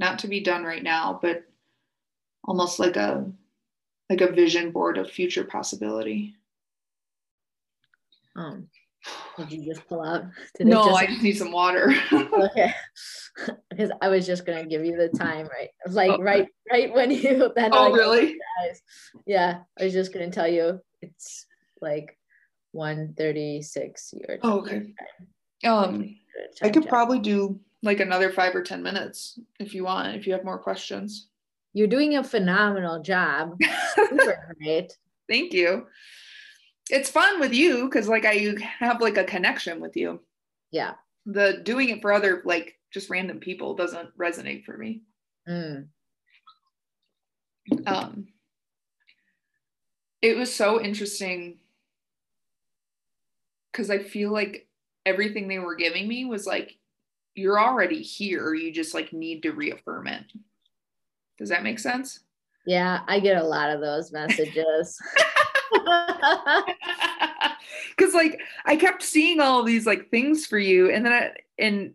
Not 0.00 0.18
to 0.18 0.26
be 0.26 0.40
done 0.40 0.64
right 0.64 0.82
now, 0.82 1.20
but 1.22 1.44
almost 2.42 2.80
like 2.80 2.96
a 2.96 3.24
like 4.10 4.20
a 4.20 4.32
vision 4.32 4.72
board 4.72 4.98
of 4.98 5.08
future 5.08 5.44
possibility. 5.44 6.34
Um, 8.34 8.66
did 9.38 9.52
you 9.52 9.72
just 9.72 9.86
pull 9.86 10.02
out? 10.02 10.24
Did 10.58 10.66
no, 10.66 10.86
just... 10.86 10.96
I 10.96 11.06
just 11.06 11.22
need 11.22 11.38
some 11.38 11.52
water. 11.52 11.94
okay, 12.12 12.74
because 13.70 13.92
I 14.02 14.08
was 14.08 14.26
just 14.26 14.44
gonna 14.44 14.66
give 14.66 14.84
you 14.84 14.96
the 14.96 15.16
time, 15.16 15.46
right? 15.52 15.70
Like 15.86 16.10
okay. 16.10 16.22
right, 16.24 16.48
right 16.68 16.92
when 16.92 17.12
you 17.12 17.52
then. 17.54 17.70
Oh, 17.72 17.92
really? 17.92 18.36
Yeah, 19.24 19.60
I 19.78 19.84
was 19.84 19.92
just 19.92 20.12
gonna 20.12 20.32
tell 20.32 20.48
you 20.48 20.80
it's 21.00 21.46
like 21.80 22.15
one 22.76 23.14
thirty 23.16 23.62
six. 23.62 24.14
Your 24.16 24.38
oh, 24.42 24.60
okay. 24.60 24.94
Um, 25.64 26.16
I 26.62 26.68
could 26.68 26.86
probably 26.86 27.18
do 27.18 27.58
like 27.82 28.00
another 28.00 28.30
five 28.30 28.54
or 28.54 28.62
ten 28.62 28.82
minutes 28.82 29.38
if 29.58 29.74
you 29.74 29.84
want. 29.84 30.14
If 30.14 30.26
you 30.26 30.32
have 30.34 30.44
more 30.44 30.58
questions. 30.58 31.28
You're 31.72 31.88
doing 31.88 32.16
a 32.16 32.24
phenomenal 32.24 33.02
job. 33.02 33.58
Super 33.94 34.54
great. 34.62 34.96
Thank 35.28 35.52
you. 35.52 35.86
It's 36.88 37.10
fun 37.10 37.40
with 37.40 37.52
you 37.52 37.84
because 37.84 38.08
like 38.08 38.24
I 38.24 38.54
have 38.78 39.00
like 39.00 39.18
a 39.18 39.24
connection 39.24 39.80
with 39.80 39.96
you. 39.96 40.20
Yeah. 40.70 40.94
The 41.26 41.60
doing 41.64 41.90
it 41.90 42.00
for 42.00 42.12
other 42.12 42.42
like 42.44 42.78
just 42.92 43.10
random 43.10 43.40
people 43.40 43.74
doesn't 43.74 44.16
resonate 44.16 44.64
for 44.64 44.78
me. 44.78 45.02
Mm. 45.48 45.88
Um 47.86 48.28
it 50.22 50.36
was 50.36 50.54
so 50.54 50.80
interesting 50.80 51.58
because 53.76 53.90
I 53.90 53.98
feel 53.98 54.32
like 54.32 54.66
everything 55.04 55.48
they 55.48 55.58
were 55.58 55.74
giving 55.74 56.08
me 56.08 56.24
was 56.24 56.46
like, 56.46 56.78
you're 57.34 57.60
already 57.60 58.00
here. 58.00 58.54
You 58.54 58.72
just 58.72 58.94
like 58.94 59.12
need 59.12 59.42
to 59.42 59.52
reaffirm 59.52 60.06
it. 60.06 60.24
Does 61.38 61.50
that 61.50 61.62
make 61.62 61.78
sense? 61.78 62.20
Yeah, 62.66 63.00
I 63.06 63.20
get 63.20 63.36
a 63.36 63.46
lot 63.46 63.70
of 63.70 63.82
those 63.82 64.12
messages. 64.12 64.98
Cuz 67.98 68.14
like 68.14 68.40
I 68.64 68.76
kept 68.76 69.02
seeing 69.02 69.40
all 69.40 69.60
of 69.60 69.66
these 69.66 69.86
like 69.86 70.10
things 70.10 70.46
for 70.46 70.58
you 70.58 70.90
and 70.90 71.04
then 71.04 71.12
I, 71.12 71.32
and 71.58 71.92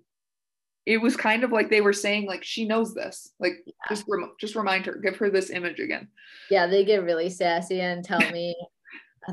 it 0.85 0.97
was 0.97 1.15
kind 1.15 1.43
of 1.43 1.51
like 1.51 1.69
they 1.69 1.81
were 1.81 1.93
saying 1.93 2.27
like 2.27 2.43
she 2.43 2.65
knows 2.65 2.93
this. 2.93 3.31
Like 3.39 3.63
yeah. 3.65 3.73
just 3.89 4.05
rem- 4.07 4.35
just 4.39 4.55
remind 4.55 4.85
her, 4.85 4.93
give 4.93 5.17
her 5.17 5.31
this 5.31 5.49
image 5.49 5.79
again. 5.79 6.07
Yeah, 6.51 6.67
they 6.67 6.85
get 6.85 7.03
really 7.03 7.29
sassy 7.29 7.81
and 7.81 8.03
tell 8.03 8.19
me 8.31 8.55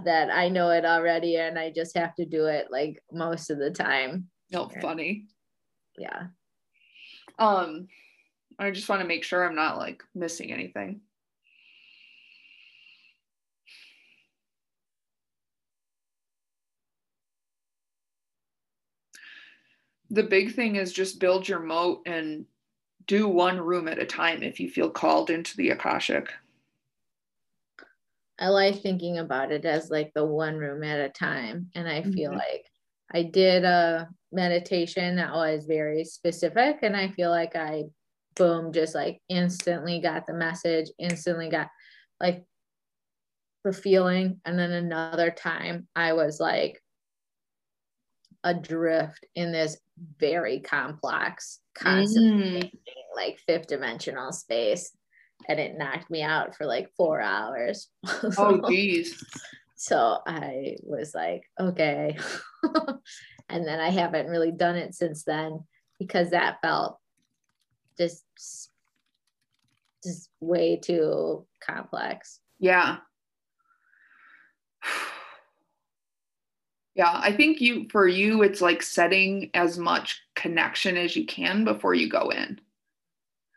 that 0.05 0.31
I 0.31 0.49
know 0.49 0.71
it 0.71 0.85
already 0.85 1.37
and 1.37 1.59
I 1.59 1.71
just 1.71 1.97
have 1.97 2.15
to 2.17 2.27
do 2.27 2.47
it 2.47 2.69
like 2.71 3.03
most 3.13 3.51
of 3.51 3.59
the 3.59 3.71
time. 3.71 4.29
No, 4.51 4.69
funny. 4.81 5.27
Yeah. 5.97 6.27
Um 7.39 7.89
I 8.59 8.71
just 8.71 8.89
want 8.89 9.03
to 9.03 9.09
make 9.09 9.25
sure 9.25 9.45
I'm 9.47 9.55
not 9.55 9.79
like 9.79 10.03
missing 10.15 10.53
anything. 10.53 11.01
The 20.11 20.23
big 20.23 20.55
thing 20.55 20.77
is 20.77 20.93
just 20.93 21.21
build 21.21 21.47
your 21.47 21.61
moat 21.61 22.03
and 22.07 22.47
do 23.07 23.29
one 23.29 23.61
room 23.61 23.89
at 23.89 23.99
a 23.99 24.07
time 24.07 24.43
if 24.43 24.59
you 24.59 24.71
feel 24.71 24.91
called 24.91 25.31
into 25.31 25.57
the 25.57 25.71
Akashic. 25.71 26.33
I 28.39 28.49
like 28.49 28.83
thinking 28.83 29.19
about 29.19 29.51
it 29.51 29.65
as 29.65 29.91
like 29.91 30.13
the 30.15 30.25
one 30.25 30.57
room 30.57 30.85
at 30.85 31.01
a 31.01 31.09
time. 31.09 31.71
And 31.75 31.89
I 31.89 32.03
feel 32.03 32.31
mm-hmm. 32.31 32.39
like 32.39 32.65
I 33.13 33.23
did 33.25 33.65
a 33.65 34.09
meditation 34.33 35.17
that 35.17 35.33
was 35.33 35.65
very 35.67 36.05
specific, 36.05 36.79
and 36.83 36.97
I 36.97 37.09
feel 37.09 37.31
like 37.31 37.57
I 37.57 37.85
boom, 38.37 38.73
just 38.73 38.95
like 38.95 39.21
instantly 39.29 40.01
got 40.01 40.27
the 40.27 40.35
message, 40.35 40.89
instantly 40.99 41.49
got 41.49 41.69
like 42.21 42.45
the 43.65 43.73
feeling. 43.73 44.41
And 44.45 44.59
then 44.59 44.71
another 44.71 45.31
time 45.31 45.89
I 45.97 46.13
was 46.13 46.39
like 46.39 46.81
adrift 48.45 49.27
in 49.35 49.53
this 49.53 49.79
very 50.19 50.61
complex, 50.61 51.59
constant, 51.75 52.41
mm. 52.43 52.71
like 53.17 53.41
fifth 53.47 53.67
dimensional 53.67 54.33
space. 54.33 54.93
And 55.49 55.59
it 55.59 55.79
knocked 55.79 56.11
me 56.11 56.23
out 56.23 56.55
for 56.55 56.67
like 56.67 56.91
four 56.97 57.21
hours. 57.21 57.89
Oh, 58.37 58.61
geez. 58.69 59.25
so 59.77 60.19
I 60.27 60.77
was 60.83 61.15
like, 61.15 61.43
okay. 61.59 62.19
and 63.49 63.67
then 63.67 63.81
I 63.81 63.89
haven't 63.89 64.29
really 64.29 64.53
done 64.53 64.77
it 64.77 64.95
since 64.95 65.25
then 65.25 65.61
because 65.99 66.31
that 66.31 66.59
felt 66.61 66.99
just 67.97 68.25
just 70.05 70.31
way 70.41 70.77
too 70.77 71.47
complex. 71.61 72.41
Yeah. 72.61 72.99
Yeah, 76.95 77.13
I 77.15 77.31
think 77.31 77.61
you 77.61 77.87
for 77.93 78.09
you 78.09 78.43
it's 78.43 78.61
like 78.61 78.83
setting 78.83 79.51
as 79.55 79.79
much 79.79 80.21
connection 80.35 80.97
as 80.97 81.15
you 81.15 81.27
can 81.27 81.65
before 81.65 81.95
you 81.95 82.09
go 82.09 82.31
in. 82.31 82.61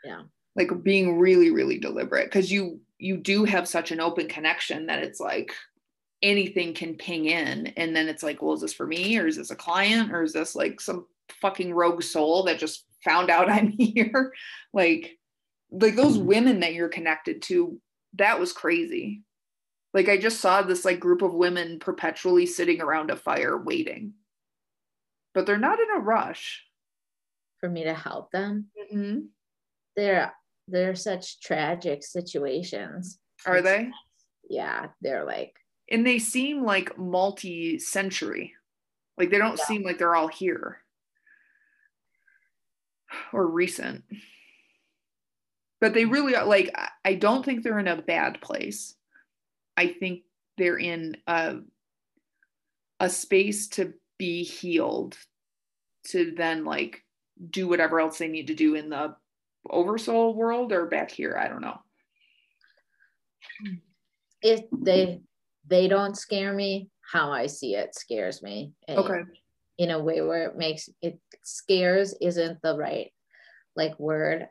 Yeah. 0.04 0.22
Like 0.56 0.84
being 0.84 1.18
really 1.18 1.50
really 1.50 1.80
deliberate 1.80 2.26
because 2.26 2.52
you 2.52 2.82
you 2.98 3.18
do 3.18 3.46
have 3.46 3.68
such 3.68 3.92
an 3.92 4.00
open 4.00 4.28
connection 4.28 4.88
that 4.88 5.04
it's 5.04 5.20
like 5.20 5.54
anything 6.22 6.74
can 6.74 6.96
ping 6.96 7.26
in 7.26 7.68
and 7.78 7.96
then 7.96 8.08
it's 8.08 8.22
like 8.22 8.42
well 8.42 8.54
is 8.54 8.62
this 8.62 8.74
for 8.74 8.86
me 8.86 9.18
or 9.18 9.28
is 9.28 9.38
this 9.38 9.50
a 9.50 9.56
client 9.56 10.12
or 10.12 10.24
is 10.24 10.34
this 10.34 10.54
like 10.56 10.80
some 10.82 11.08
fucking 11.42 11.74
rogue 11.74 12.04
soul 12.04 12.44
that 12.44 12.60
just 12.60 12.86
found 13.04 13.30
out 13.30 13.50
I'm 13.50 13.70
here 13.70 14.34
like 14.74 15.18
like 15.72 15.96
those 15.96 16.18
women 16.18 16.60
that 16.60 16.74
you're 16.74 16.90
connected 16.90 17.42
to 17.44 17.80
that 18.18 18.40
was 18.40 18.52
crazy 18.52 19.24
like 19.94 20.08
I 20.08 20.18
just 20.18 20.40
saw 20.40 20.62
this 20.62 20.86
like 20.86 21.00
group 21.00 21.22
of 21.22 21.34
women 21.34 21.80
perpetually 21.80 22.46
sitting 22.46 22.82
around 22.82 23.12
a 23.12 23.16
fire 23.16 23.58
waiting. 23.58 24.14
But 25.34 25.46
they're 25.46 25.58
not 25.58 25.80
in 25.80 25.90
a 25.96 26.00
rush. 26.00 26.66
For 27.60 27.70
me 27.70 27.84
to 27.84 27.94
help 27.94 28.32
them. 28.32 28.68
Mm-hmm. 28.94 29.20
They're 29.96 30.34
they're 30.72 30.96
such 30.96 31.40
tragic 31.42 32.04
situations. 32.04 33.20
Are 33.46 33.58
It's- 33.58 33.64
they? 33.78 33.92
Yeah, 34.56 34.90
they're 35.02 35.24
like 35.26 35.56
And 35.90 36.06
they 36.08 36.20
seem 36.20 36.64
like 36.64 36.98
multi-century. 36.98 38.54
Like 39.18 39.30
they 39.30 39.38
don't 39.38 39.58
Yeah. 39.58 39.66
seem 39.66 39.84
like 39.84 39.98
they're 39.98 40.16
all 40.16 40.30
here. 40.30 40.84
Or 43.34 43.46
recent. 43.46 44.06
But 45.80 45.94
they 45.94 46.06
really 46.06 46.36
are 46.36 46.46
like 46.46 46.72
I- 46.76 46.90
I 47.04 47.14
don't 47.16 47.44
think 47.44 47.64
they're 47.64 47.80
in 47.80 47.88
a 47.88 48.02
bad 48.02 48.42
place. 48.42 48.96
I 49.76 49.88
think 49.88 50.24
they're 50.58 50.78
in 50.80 51.18
a 51.28 51.60
a 53.00 53.10
space 53.10 53.68
to 53.70 53.94
be 54.20 54.44
healed 54.44 55.18
to 56.04 56.32
then 56.38 56.64
like 56.66 57.04
do 57.50 57.68
whatever 57.68 58.00
else 58.00 58.20
they 58.20 58.28
need 58.28 58.48
to 58.48 58.54
do 58.56 58.76
in 58.76 58.90
the 58.90 59.16
oversoul 59.70 60.34
world 60.36 60.72
or 60.72 60.86
back 60.86 61.12
here 61.12 61.38
i 61.40 61.48
don't 61.48 61.62
know 61.62 61.80
if 64.42 64.62
they 64.72 65.22
they 65.68 65.88
don't 65.88 66.18
scare 66.18 66.54
me. 66.54 66.90
How 67.02 67.32
I 67.32 67.48
see 67.48 67.76
it 67.76 67.94
scares 67.96 68.42
me. 68.42 68.74
And 68.88 69.00
okay 69.00 69.22
in 69.78 69.90
a 69.90 70.00
way 70.00 70.22
where 70.22 70.44
it 70.44 70.58
makes 70.58 70.90
it 71.02 71.20
scares 71.44 72.14
isn't 72.22 72.62
the 72.62 72.78
right 72.78 73.12
like 73.76 74.00
word. 74.00 74.48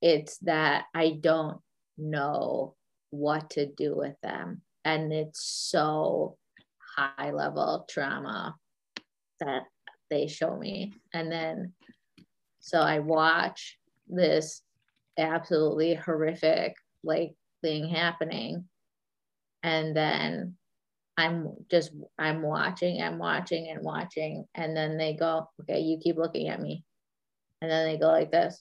It's 0.00 0.38
that 0.38 0.86
I 0.94 1.18
don't 1.20 1.58
know 1.96 2.74
what 3.10 3.50
to 3.50 3.66
do 3.66 3.94
with 3.96 4.16
them. 4.22 4.62
And 4.84 5.12
it's 5.12 5.44
so 5.44 6.36
high 6.96 7.30
level 7.30 7.86
trauma 7.88 8.56
that 9.40 9.62
they 10.10 10.26
show 10.26 10.56
me. 10.56 10.94
And 11.14 11.30
then 11.30 11.74
so 12.60 12.80
I 12.80 12.98
watch 12.98 13.78
this 14.08 14.62
absolutely 15.18 15.94
horrific 15.94 16.74
like 17.04 17.34
thing 17.62 17.88
happening. 17.88 18.64
And 19.62 19.96
then 19.96 20.56
I'm 21.16 21.54
just 21.70 21.92
I'm 22.18 22.42
watching, 22.42 23.02
I'm 23.02 23.18
watching 23.18 23.68
and 23.68 23.82
watching, 23.82 24.46
and 24.54 24.76
then 24.76 24.96
they 24.96 25.14
go, 25.14 25.48
okay, 25.60 25.80
you 25.80 25.98
keep 26.02 26.16
looking 26.16 26.48
at 26.48 26.60
me. 26.60 26.84
And 27.60 27.70
then 27.70 27.86
they 27.86 27.98
go 27.98 28.08
like 28.08 28.32
this. 28.32 28.60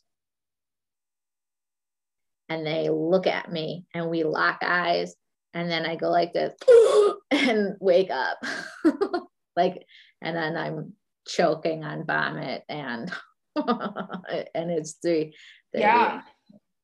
And 2.49 2.67
they 2.67 2.89
look 2.89 3.27
at 3.27 3.51
me 3.51 3.85
and 3.93 4.09
we 4.09 4.23
lock 4.23 4.59
eyes. 4.61 5.15
And 5.53 5.71
then 5.71 5.85
I 5.85 5.95
go 5.95 6.09
like 6.09 6.33
this 6.33 6.53
and 7.31 7.75
wake 7.79 8.11
up. 8.11 8.43
like, 9.55 9.85
and 10.21 10.35
then 10.35 10.57
I'm 10.57 10.93
choking 11.25 11.83
on 11.83 12.05
vomit 12.05 12.63
and 12.69 13.11
and 14.55 14.71
it's 14.71 14.93
three. 14.93 15.33
yeah 15.73 16.21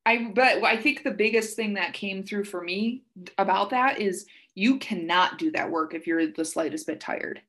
i 0.06 0.30
but 0.34 0.62
i 0.64 0.76
think 0.76 1.02
the 1.02 1.10
biggest 1.10 1.56
thing 1.56 1.74
that 1.74 1.92
came 1.94 2.22
through 2.22 2.44
for 2.44 2.60
me 2.62 3.04
about 3.38 3.70
that 3.70 4.00
is 4.00 4.26
you 4.54 4.78
cannot 4.78 5.38
do 5.38 5.50
that 5.52 5.70
work 5.70 5.94
if 5.94 6.06
you're 6.06 6.26
the 6.32 6.44
slightest 6.44 6.86
bit 6.86 7.00
tired 7.00 7.40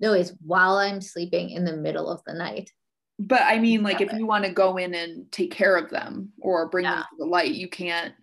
No, 0.00 0.12
it's 0.14 0.32
while 0.44 0.76
I'm 0.78 1.00
sleeping 1.00 1.50
in 1.50 1.64
the 1.64 1.76
middle 1.76 2.08
of 2.10 2.22
the 2.26 2.32
night. 2.34 2.70
but 3.18 3.42
i 3.42 3.58
mean 3.58 3.82
like 3.82 4.00
if 4.00 4.12
you 4.12 4.24
want 4.26 4.44
to 4.44 4.52
go 4.52 4.76
in 4.78 4.94
and 4.94 5.30
take 5.30 5.50
care 5.52 5.76
of 5.76 5.90
them 5.90 6.32
or 6.40 6.68
bring 6.70 6.84
them 6.84 6.98
to 7.02 7.16
the 7.18 7.26
light 7.26 7.52
you 7.52 7.68
can't 7.68 8.14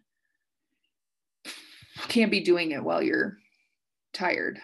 can't 2.08 2.32
be 2.32 2.42
doing 2.42 2.72
it 2.72 2.84
while 2.84 3.02
you're 3.02 3.38
tired 4.14 4.60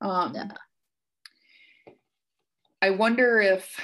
um 0.00 0.32
Yeah. 0.34 0.48
i 2.82 2.90
wonder 2.90 3.40
if 3.40 3.78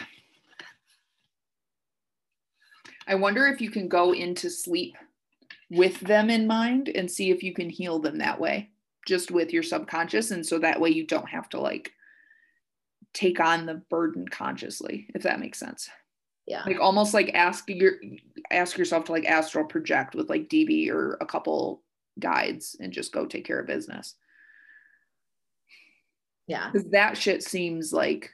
i 3.12 3.14
wonder 3.14 3.46
if 3.46 3.60
you 3.60 3.70
can 3.70 3.86
go 3.88 4.12
into 4.12 4.48
sleep 4.48 4.96
with 5.70 6.00
them 6.00 6.30
in 6.30 6.46
mind 6.46 6.88
and 6.88 7.10
see 7.10 7.30
if 7.30 7.42
you 7.42 7.52
can 7.52 7.68
heal 7.70 7.98
them 7.98 8.18
that 8.18 8.40
way 8.40 8.70
just 9.06 9.30
with 9.30 9.52
your 9.52 9.62
subconscious 9.62 10.30
and 10.30 10.44
so 10.44 10.58
that 10.58 10.80
way 10.80 10.88
you 10.90 11.06
don't 11.06 11.28
have 11.28 11.48
to 11.48 11.60
like 11.60 11.92
take 13.12 13.38
on 13.40 13.66
the 13.66 13.74
burden 13.90 14.26
consciously 14.28 15.06
if 15.14 15.22
that 15.22 15.40
makes 15.40 15.58
sense 15.58 15.90
Yeah. 16.46 16.62
like 16.66 16.80
almost 16.80 17.12
like 17.12 17.30
ask 17.34 17.68
your 17.68 17.92
ask 18.50 18.78
yourself 18.78 19.04
to 19.04 19.12
like 19.12 19.26
astral 19.26 19.66
project 19.66 20.14
with 20.14 20.30
like 20.30 20.48
db 20.48 20.88
or 20.90 21.18
a 21.20 21.26
couple 21.26 21.82
guides 22.18 22.76
and 22.80 22.92
just 22.92 23.12
go 23.12 23.26
take 23.26 23.44
care 23.44 23.60
of 23.60 23.66
business 23.66 24.14
Yeah. 26.46 26.70
because 26.70 26.88
that 26.90 27.16
shit 27.18 27.42
seems 27.42 27.92
like 27.92 28.30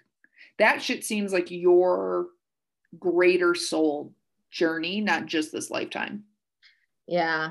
that 0.58 0.82
shit 0.82 1.04
seems 1.04 1.32
like 1.32 1.50
your 1.50 2.28
greater 2.98 3.54
soul 3.54 4.12
journey 4.50 5.00
not 5.00 5.26
just 5.26 5.52
this 5.52 5.70
lifetime 5.70 6.24
Yeah. 7.06 7.50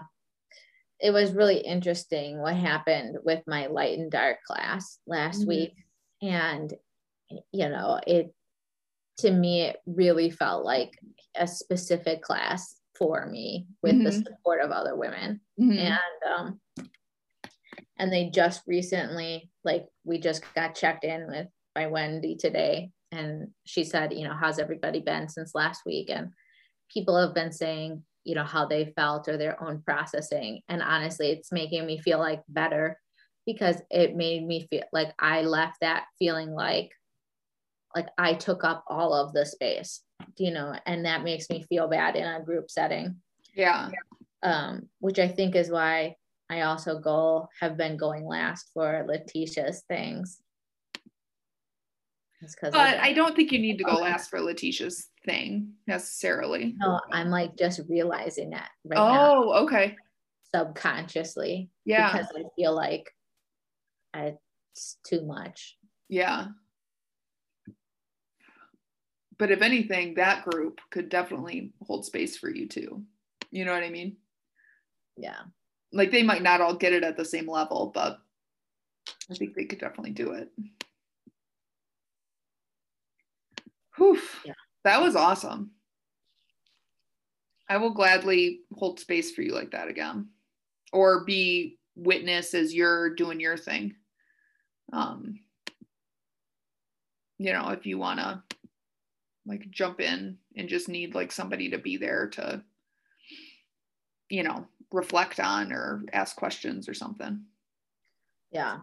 It 1.00 1.12
was 1.12 1.34
really 1.34 1.58
interesting 1.60 2.40
what 2.40 2.56
happened 2.56 3.18
with 3.24 3.44
my 3.48 3.68
light 3.68 3.98
and 3.98 4.12
dark 4.12 4.38
class 4.44 5.00
last 5.08 5.42
Mhm. 5.44 5.48
week. 5.48 5.74
And, 6.22 6.74
you 7.52 7.70
know, 7.70 8.00
it, 8.06 8.34
to 9.20 9.32
me, 9.32 9.62
it 9.62 9.78
really 9.86 10.30
felt 10.32 10.64
like 10.66 10.92
a 11.36 11.48
specific 11.48 12.22
class 12.24 12.80
for 12.96 13.26
me 13.28 13.68
with 13.84 14.04
the 14.04 14.10
Mhm. 14.12 14.24
support 14.26 14.62
of 14.62 14.72
other 14.72 14.96
women. 14.96 15.42
Mhm. 15.60 15.78
and 15.78 16.32
um 16.32 16.62
and 18.00 18.12
they 18.14 18.30
just 18.30 18.62
recently 18.68 19.52
like 19.64 19.88
we 20.04 20.20
just 20.20 20.44
got 20.54 20.76
checked 20.76 21.04
in 21.04 21.28
with 21.28 21.48
by 21.74 21.88
wendy 21.88 22.36
today 22.36 22.92
and 23.12 23.54
she 23.66 23.84
said 23.84 24.14
you 24.14 24.24
know 24.28 24.34
how's 24.36 24.60
everybody 24.60 25.00
been 25.00 25.28
since 25.30 25.54
last 25.56 25.82
week 25.86 26.10
and 26.12 26.32
people 26.92 27.18
have 27.18 27.34
been 27.34 27.52
saying 27.52 28.04
you 28.24 28.36
know 28.36 28.44
how 28.44 28.66
they 28.66 28.94
felt 28.96 29.30
or 29.30 29.38
their 29.38 29.62
own 29.64 29.82
processing. 29.82 30.62
And 30.68 30.82
honestly 30.82 31.30
it's 31.32 31.52
making 31.52 31.86
me 31.86 32.00
feel 32.00 32.20
like 32.20 32.42
better 32.50 33.00
because 33.46 33.82
it 33.90 34.16
made 34.16 34.46
me 34.46 34.68
feel 34.70 34.84
like 34.92 35.14
i 35.20 35.42
left 35.42 35.80
that 35.80 36.04
feeling 36.20 36.52
like 36.52 36.92
like 37.96 38.08
i 38.18 38.34
took 38.34 38.66
up 38.66 38.84
all 38.90 39.14
of 39.14 39.32
the 39.32 39.46
space 39.46 40.02
you 40.38 40.52
know? 40.52 40.76
And 40.86 41.06
that 41.06 41.24
makes 41.24 41.50
me 41.50 41.66
feel 41.70 41.88
bad 41.88 42.16
in 42.16 42.26
a 42.26 42.44
group 42.44 42.70
setting. 42.70 43.18
Yeah. 43.54 43.90
Um, 44.44 44.90
which 45.00 45.20
I 45.20 45.28
think 45.28 45.56
is 45.56 45.72
why 45.72 46.16
I 46.50 46.62
also 46.62 47.00
go 47.00 47.50
have 47.60 47.78
been 47.78 47.98
going 47.98 48.26
last 48.26 48.70
for 48.74 49.06
Letitia's 49.08 49.84
things. 49.88 50.42
But 52.62 52.76
i 52.76 53.14
don't 53.14 53.36
think 53.36 53.52
you 53.52 53.58
need 53.58 53.80
to 53.80 53.84
go 53.84 53.96
last 53.96 54.30
for 54.30 54.40
letitia's 54.40 55.10
thing 55.26 55.74
necessarily 55.88 56.76
no, 56.78 57.00
I'm 57.12 57.30
like 57.30 57.58
just 57.58 57.82
realizing 57.90 58.52
that 58.52 58.70
right 58.86 58.98
now 58.98 59.44
oh 59.44 59.64
okay 59.64 59.96
subconsciously 60.54 61.70
yeah 61.84 62.12
because 62.12 62.28
I 62.36 62.44
feel 62.56 62.76
like 62.76 63.12
it's 64.78 64.98
too 65.08 65.26
much. 65.26 65.78
Yeah. 66.10 66.48
But 69.38 69.52
if 69.52 69.62
anything, 69.62 70.16
that 70.16 70.46
group 70.46 70.82
could 70.90 71.10
definitely 71.10 71.74
hold 71.86 72.06
space 72.06 72.38
for 72.38 72.50
you 72.50 72.68
too. 72.68 73.04
You 73.52 73.66
know 73.66 73.74
what 73.74 73.84
I 73.84 73.90
mean? 73.90 74.18
Yeah. 75.16 75.40
Like 75.94 76.12
they 76.12 76.24
might 76.24 76.42
not 76.42 76.62
all 76.62 76.76
get 76.76 76.94
it 76.94 77.04
at 77.04 77.18
the 77.18 77.26
same 77.26 77.48
level, 77.48 77.92
but 77.94 78.20
I 79.30 79.36
think 79.36 79.56
they 79.56 79.66
could 79.66 79.80
definitely 79.80 80.12
do 80.12 80.32
it. 80.32 80.50
Whew. 83.98 84.20
Yeah. 84.46 84.54
That 84.84 85.02
was 85.02 85.16
awesome. 85.16 85.72
I 87.70 87.78
will 87.78 87.92
gladly 87.92 88.62
hold 88.74 89.00
space 89.00 89.32
for 89.32 89.42
you 89.42 89.54
like 89.54 89.72
that 89.72 89.90
again 89.90 90.30
or 90.94 91.26
be 91.26 91.78
witness 91.96 92.54
as 92.54 92.74
you're 92.74 93.14
doing 93.16 93.40
your 93.40 93.58
thing. 93.58 93.96
Um, 94.94 95.40
you 97.38 97.52
know, 97.52 97.70
if 97.70 97.86
you 97.86 97.98
want 97.98 98.20
to 98.20 98.42
like 99.46 99.70
jump 99.70 100.00
in 100.00 100.38
and 100.56 100.70
just 100.70 100.90
need 100.90 101.16
like 101.16 101.32
somebody 101.32 101.70
to 101.72 101.78
be 101.78 101.98
there 101.98 102.28
to, 102.30 102.64
you 104.30 104.44
know, 104.44 104.68
reflect 104.92 105.40
on 105.40 105.74
or 105.74 106.04
ask 106.14 106.36
questions 106.36 106.88
or 106.88 106.94
something. 106.94 107.44
Yeah. 108.52 108.80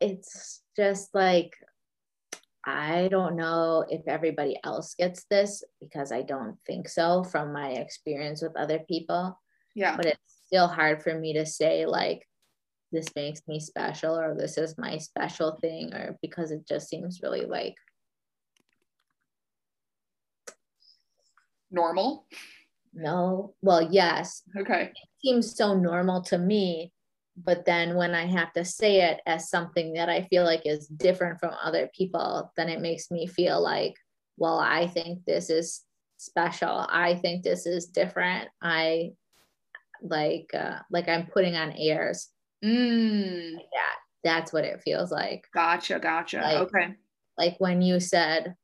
It's, 0.00 0.62
just 0.78 1.12
like 1.12 1.56
I 2.64 3.08
don't 3.08 3.34
know 3.34 3.84
if 3.88 4.06
everybody 4.06 4.56
else 4.62 4.94
gets 4.94 5.24
this 5.28 5.64
because 5.80 6.12
I 6.12 6.22
don't 6.22 6.56
think 6.66 6.88
so 6.88 7.24
from 7.24 7.52
my 7.52 7.70
experience 7.70 8.42
with 8.42 8.56
other 8.56 8.78
people. 8.78 9.40
Yeah. 9.74 9.96
But 9.96 10.06
it's 10.06 10.40
still 10.46 10.68
hard 10.68 11.02
for 11.02 11.18
me 11.18 11.32
to 11.34 11.46
say, 11.46 11.86
like, 11.86 12.28
this 12.92 13.08
makes 13.16 13.40
me 13.48 13.58
special 13.58 14.18
or 14.18 14.34
this 14.34 14.56
is 14.56 14.78
my 14.78 14.98
special 14.98 15.58
thing, 15.60 15.92
or 15.92 16.16
because 16.22 16.52
it 16.52 16.66
just 16.68 16.88
seems 16.88 17.20
really 17.22 17.44
like 17.44 17.74
normal. 21.70 22.26
No. 22.94 23.54
Well, 23.62 23.82
yes. 23.90 24.42
Okay. 24.56 24.92
It 24.94 25.08
seems 25.22 25.56
so 25.56 25.74
normal 25.74 26.22
to 26.22 26.38
me 26.38 26.92
but 27.44 27.64
then 27.64 27.94
when 27.94 28.14
I 28.14 28.26
have 28.26 28.52
to 28.54 28.64
say 28.64 29.02
it 29.02 29.20
as 29.26 29.50
something 29.50 29.94
that 29.94 30.08
I 30.08 30.22
feel 30.22 30.44
like 30.44 30.62
is 30.64 30.86
different 30.86 31.38
from 31.38 31.54
other 31.62 31.88
people, 31.96 32.52
then 32.56 32.68
it 32.68 32.80
makes 32.80 33.10
me 33.10 33.26
feel 33.26 33.62
like, 33.62 33.94
well, 34.36 34.58
I 34.58 34.86
think 34.86 35.24
this 35.24 35.50
is 35.50 35.82
special. 36.16 36.86
I 36.88 37.14
think 37.14 37.42
this 37.42 37.66
is 37.66 37.86
different. 37.86 38.48
I 38.62 39.12
like 40.02 40.50
uh, 40.54 40.78
like 40.90 41.08
I'm 41.08 41.26
putting 41.26 41.54
on 41.54 41.72
airs. 41.72 42.28
Mm. 42.64 43.54
Like 43.54 43.70
that. 43.72 43.96
That's 44.24 44.52
what 44.52 44.64
it 44.64 44.82
feels 44.82 45.12
like. 45.12 45.44
Gotcha, 45.54 45.98
gotcha. 46.00 46.38
Like, 46.38 46.56
okay. 46.56 46.94
Like 47.36 47.56
when 47.58 47.82
you 47.82 48.00
said, 48.00 48.54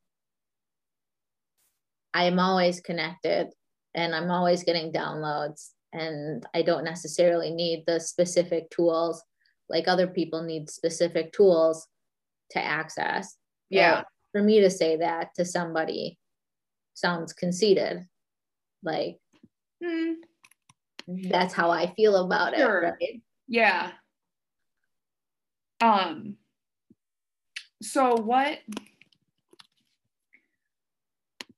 I'm 2.13 2.39
always 2.39 2.81
connected 2.81 3.47
and 3.93 4.13
I'm 4.13 4.31
always 4.31 4.63
getting 4.63 4.91
downloads 4.91 5.69
and 5.95 6.45
I 6.53 6.61
don't 6.61 6.83
necessarily 6.83 7.51
need 7.51 7.83
the 7.87 7.99
specific 7.99 8.69
tools 8.69 9.23
like 9.69 9.87
other 9.87 10.07
people 10.07 10.43
need 10.43 10.69
specific 10.69 11.33
tools 11.33 11.87
to 12.51 12.63
access. 12.63 13.35
Yeah. 13.69 13.93
Well, 13.93 14.05
for 14.31 14.43
me 14.43 14.61
to 14.61 14.69
say 14.69 14.97
that 14.97 15.33
to 15.35 15.45
somebody 15.45 16.19
sounds 16.93 17.33
conceited. 17.33 18.05
Like 18.83 19.17
mm. 19.83 20.15
that's 21.07 21.53
how 21.53 21.71
I 21.71 21.93
feel 21.95 22.25
about 22.25 22.55
sure. 22.55 22.81
it. 22.81 22.85
Right? 23.01 23.21
Yeah. 23.47 23.91
Um 25.81 26.35
so 27.81 28.15
what 28.15 28.59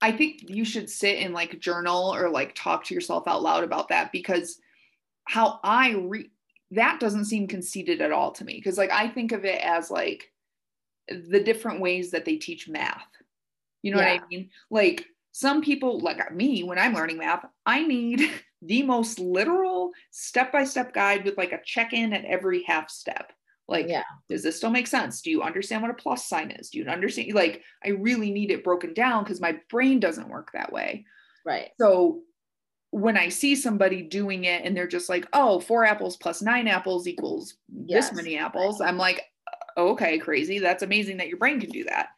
I 0.02 0.12
think 0.12 0.50
you 0.50 0.64
should 0.64 0.90
sit 0.90 1.20
and 1.20 1.34
like 1.34 1.60
journal 1.60 2.14
or 2.14 2.30
like 2.30 2.54
talk 2.56 2.86
to 2.86 2.94
yourself 2.94 3.28
out 3.28 3.42
loud 3.42 3.64
about 3.64 3.90
that 3.90 4.12
because 4.12 4.60
how 5.26 5.60
I 5.64 5.92
re 5.94 6.30
that 6.72 7.00
doesn't 7.00 7.26
seem 7.26 7.48
conceited 7.48 8.02
at 8.02 8.12
all 8.12 8.32
to 8.34 8.46
me 8.46 8.56
because 8.56 8.78
like 8.78 8.92
I 8.92 9.08
think 9.08 9.32
of 9.32 9.46
it 9.46 9.62
as 9.64 9.90
like 9.90 10.32
the 11.08 11.40
different 11.40 11.80
ways 11.80 12.12
that 12.12 12.26
they 12.26 12.36
teach 12.36 12.68
math. 12.68 13.08
You 13.82 13.92
know 13.92 14.00
yeah. 14.00 14.14
what 14.14 14.24
I 14.24 14.28
mean? 14.30 14.50
Like 14.70 15.06
some 15.32 15.62
people 15.62 16.00
like 16.00 16.34
me 16.34 16.64
when 16.64 16.80
I'm 16.80 16.94
learning 16.94 17.18
math, 17.18 17.46
I 17.66 17.86
need 17.86 18.30
the 18.62 18.84
most 18.84 19.20
literal 19.20 19.92
step-by-step 20.12 20.94
guide 20.94 21.24
with 21.24 21.38
like 21.38 21.52
a 21.52 21.62
check-in 21.64 22.14
at 22.14 22.26
every 22.26 22.64
half 22.64 22.90
step. 22.90 23.32
Like, 23.68 23.88
yeah. 23.90 24.04
does 24.30 24.44
this 24.44 24.56
still 24.58 24.70
make 24.70 24.88
sense? 24.88 25.22
Do 25.22 25.30
you 25.30 25.42
understand 25.42 25.82
what 25.82 25.92
a 25.92 25.96
plus 25.96 26.28
sign 26.28 26.52
is? 26.52 26.70
Do 26.70 26.80
you 26.80 26.86
understand? 26.86 27.34
Like, 27.34 27.64
I 27.84 27.90
really 27.90 28.32
need 28.32 28.52
it 28.52 28.64
broken 28.64 28.94
down 28.94 29.24
because 29.24 29.42
my 29.42 29.60
brain 29.70 30.00
doesn't 30.00 30.30
work 30.30 30.52
that 30.54 30.72
way. 30.72 31.06
Right. 31.46 31.70
So 31.80 32.22
when 32.92 33.18
I 33.18 33.30
see 33.30 33.56
somebody 33.56 34.02
doing 34.02 34.46
it 34.46 34.64
and 34.64 34.76
they're 34.76 34.88
just 34.88 35.10
like, 35.10 35.28
oh, 35.34 35.60
four 35.60 35.84
apples 35.84 36.16
plus 36.18 36.42
nine 36.42 36.68
apples 36.68 37.08
equals 37.08 37.56
yes. 37.86 38.10
this 38.10 38.18
many 38.18 38.38
apples, 38.38 38.80
I'm 38.80 38.98
like, 38.98 39.22
okay, 39.78 40.18
crazy. 40.18 40.60
That's 40.60 40.84
amazing 40.84 41.18
that 41.18 41.28
your 41.28 41.38
brain 41.38 41.60
can 41.60 41.70
do 41.70 41.84
that. 41.86 42.10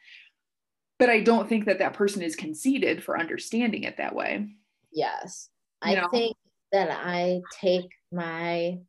But 1.00 1.10
I 1.10 1.22
don't 1.22 1.50
think 1.50 1.66
that 1.66 1.80
that 1.80 1.94
person 1.94 2.22
is 2.22 2.36
conceited 2.36 3.04
for 3.04 3.20
understanding 3.20 3.84
it 3.84 3.98
that 3.98 4.14
way. 4.14 4.50
Yes. 4.92 5.50
You 5.84 5.92
I 5.92 5.96
know? 5.96 6.10
think 6.10 6.36
that 6.72 6.92
I 6.92 7.42
take 7.60 7.90
my 8.12 8.80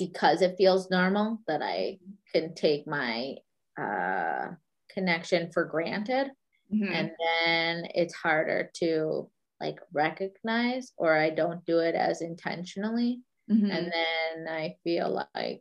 because 0.00 0.42
it 0.42 0.56
feels 0.56 0.90
normal 0.90 1.38
that 1.46 1.62
I 1.62 1.98
can 2.32 2.54
take 2.54 2.88
my 2.88 3.36
uh, 3.80 4.48
connection 4.92 5.52
for 5.52 5.64
granted. 5.64 6.28
Mm-hmm. 6.74 6.92
And 6.92 7.10
then 7.20 7.84
it's 7.94 8.14
harder 8.14 8.70
to 8.76 9.28
like 9.60 9.78
recognize, 9.92 10.92
or 10.96 11.16
I 11.16 11.30
don't 11.30 11.64
do 11.66 11.78
it 11.80 11.94
as 11.94 12.22
intentionally. 12.22 13.20
Mm-hmm. 13.50 13.70
And 13.70 13.92
then 13.92 14.48
I 14.48 14.76
feel 14.82 15.26
like 15.34 15.60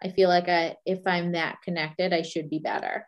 I 0.00 0.10
feel 0.10 0.28
like 0.28 0.48
I 0.48 0.76
if 0.86 1.00
I'm 1.04 1.32
that 1.32 1.58
connected, 1.64 2.12
I 2.12 2.22
should 2.22 2.48
be 2.48 2.60
better. 2.60 3.06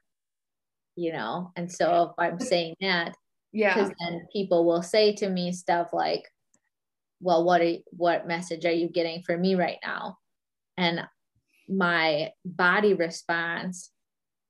You 0.96 1.12
know? 1.12 1.52
And 1.56 1.70
so 1.70 2.10
if 2.10 2.14
I'm 2.18 2.40
saying 2.40 2.74
that, 2.80 3.14
yeah, 3.52 3.74
because 3.74 3.92
then 4.00 4.26
people 4.32 4.64
will 4.66 4.82
say 4.82 5.14
to 5.14 5.28
me 5.28 5.52
stuff 5.52 5.90
like, 5.92 6.24
well 7.20 7.44
what 7.44 7.60
are, 7.60 7.76
what 7.90 8.26
message 8.26 8.64
are 8.64 8.72
you 8.72 8.88
getting 8.88 9.22
for 9.22 9.36
me 9.36 9.54
right 9.54 9.78
now? 9.84 10.18
And 10.76 11.02
my 11.68 12.30
body 12.44 12.94
response 12.94 13.90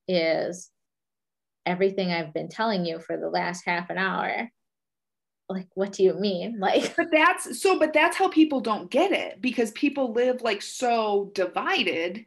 is 0.08 0.70
everything 1.66 2.10
i've 2.10 2.32
been 2.32 2.48
telling 2.48 2.86
you 2.86 2.98
for 2.98 3.16
the 3.16 3.28
last 3.28 3.64
half 3.66 3.90
an 3.90 3.98
hour. 3.98 4.50
Like 5.48 5.68
what 5.74 5.92
do 5.92 6.04
you 6.04 6.14
mean? 6.14 6.56
Like 6.60 6.96
but 6.96 7.08
that's 7.12 7.60
so 7.60 7.78
but 7.78 7.92
that's 7.92 8.16
how 8.16 8.28
people 8.28 8.60
don't 8.60 8.90
get 8.90 9.12
it 9.12 9.40
because 9.40 9.70
people 9.72 10.12
live 10.12 10.42
like 10.42 10.62
so 10.62 11.30
divided 11.34 12.24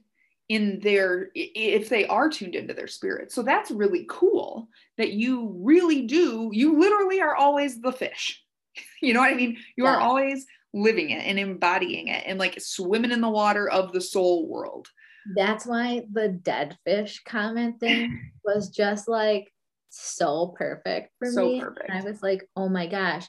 in 0.49 0.79
their 0.81 1.29
if 1.33 1.89
they 1.89 2.05
are 2.05 2.29
tuned 2.29 2.53
into 2.53 2.73
their 2.73 2.87
spirit. 2.87 3.31
So 3.31 3.41
that's 3.41 3.71
really 3.71 4.05
cool 4.09 4.67
that 4.97 5.13
you 5.13 5.55
really 5.57 6.01
do 6.03 6.51
you 6.53 6.77
literally 6.79 7.21
are 7.21 7.35
always 7.35 7.81
the 7.81 7.93
fish 7.93 8.42
you 9.01 9.13
know 9.13 9.19
what 9.19 9.31
I 9.31 9.35
mean? 9.35 9.57
You 9.75 9.85
yeah. 9.85 9.95
are 9.95 9.99
always 9.99 10.45
living 10.73 11.11
it 11.11 11.23
and 11.25 11.37
embodying 11.37 12.07
it 12.07 12.23
and 12.25 12.39
like 12.39 12.59
swimming 12.59 13.11
in 13.11 13.21
the 13.21 13.29
water 13.29 13.69
of 13.69 13.91
the 13.91 14.01
soul 14.01 14.47
world. 14.47 14.87
That's 15.35 15.65
why 15.65 16.03
the 16.11 16.29
dead 16.29 16.77
fish 16.85 17.21
comment 17.25 17.79
thing 17.79 18.31
was 18.45 18.69
just 18.69 19.07
like 19.07 19.51
so 19.89 20.47
perfect 20.57 21.11
for 21.19 21.31
so 21.31 21.45
me. 21.45 21.61
Perfect. 21.61 21.89
And 21.89 21.97
I 21.97 22.09
was 22.09 22.21
like, 22.21 22.49
oh 22.55 22.67
my 22.67 22.87
gosh. 22.87 23.27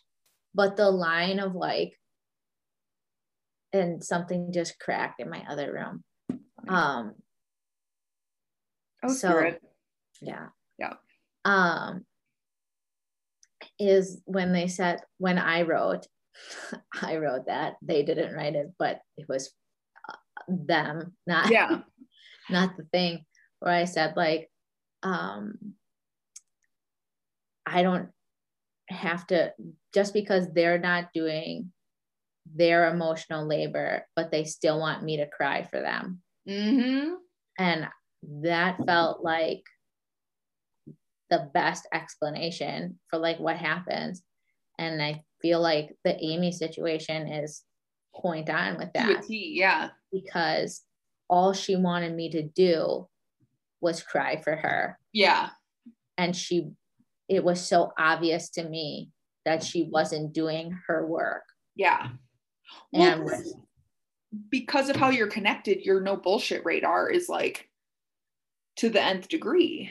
But 0.54 0.76
the 0.76 0.90
line 0.90 1.38
of 1.38 1.54
like, 1.54 1.98
and 3.72 4.02
something 4.02 4.52
just 4.52 4.78
cracked 4.78 5.20
in 5.20 5.28
my 5.28 5.44
other 5.48 5.72
room. 5.72 6.04
Um, 6.68 7.14
oh, 9.02 9.08
so, 9.08 9.28
spirit. 9.28 9.60
Yeah. 10.20 10.46
Yeah. 10.78 10.94
Um, 11.44 12.06
is 13.78 14.20
when 14.24 14.52
they 14.52 14.68
said 14.68 15.00
when 15.18 15.38
I 15.38 15.62
wrote, 15.62 16.06
I 17.02 17.16
wrote 17.16 17.46
that 17.46 17.74
they 17.82 18.02
didn't 18.02 18.34
write 18.34 18.54
it, 18.54 18.72
but 18.78 19.00
it 19.16 19.26
was 19.28 19.52
uh, 20.08 20.16
them, 20.48 21.14
not 21.26 21.50
yeah, 21.50 21.80
not 22.50 22.76
the 22.76 22.84
thing 22.84 23.24
where 23.60 23.72
I 23.72 23.84
said 23.84 24.14
like, 24.16 24.50
um, 25.02 25.54
I 27.66 27.82
don't 27.82 28.10
have 28.88 29.26
to 29.28 29.52
just 29.94 30.12
because 30.12 30.48
they're 30.52 30.78
not 30.78 31.12
doing 31.14 31.72
their 32.54 32.92
emotional 32.92 33.46
labor, 33.46 34.06
but 34.14 34.30
they 34.30 34.44
still 34.44 34.78
want 34.78 35.02
me 35.02 35.16
to 35.18 35.26
cry 35.26 35.62
for 35.62 35.80
them. 35.80 36.20
Mm-hmm. 36.48 37.14
And 37.58 37.88
that 38.42 38.84
felt 38.84 39.22
like 39.22 39.62
the 41.34 41.50
best 41.52 41.88
explanation 41.92 42.96
for 43.10 43.18
like 43.18 43.40
what 43.40 43.56
happens. 43.56 44.22
And 44.78 45.02
I 45.02 45.24
feel 45.42 45.60
like 45.60 45.96
the 46.04 46.16
Amy 46.24 46.52
situation 46.52 47.26
is 47.26 47.62
point 48.14 48.48
on 48.48 48.78
with 48.78 48.92
that. 48.94 49.24
Yeah. 49.28 49.88
Because 50.12 50.82
all 51.28 51.52
she 51.52 51.74
wanted 51.74 52.14
me 52.14 52.30
to 52.30 52.42
do 52.42 53.08
was 53.80 54.00
cry 54.00 54.40
for 54.42 54.54
her. 54.54 54.96
Yeah. 55.12 55.50
And 56.16 56.36
she, 56.36 56.70
it 57.28 57.42
was 57.42 57.60
so 57.60 57.90
obvious 57.98 58.50
to 58.50 58.62
me 58.62 59.10
that 59.44 59.64
she 59.64 59.88
wasn't 59.90 60.32
doing 60.32 60.78
her 60.86 61.04
work. 61.04 61.42
Yeah. 61.74 62.10
And 62.92 63.28
because 64.50 64.88
of 64.88 64.94
how 64.94 65.10
you're 65.10 65.26
connected, 65.26 65.84
your 65.84 66.00
no 66.00 66.16
bullshit 66.16 66.64
radar 66.64 67.10
is 67.10 67.28
like 67.28 67.68
to 68.76 68.88
the 68.88 69.02
nth 69.02 69.26
degree. 69.28 69.90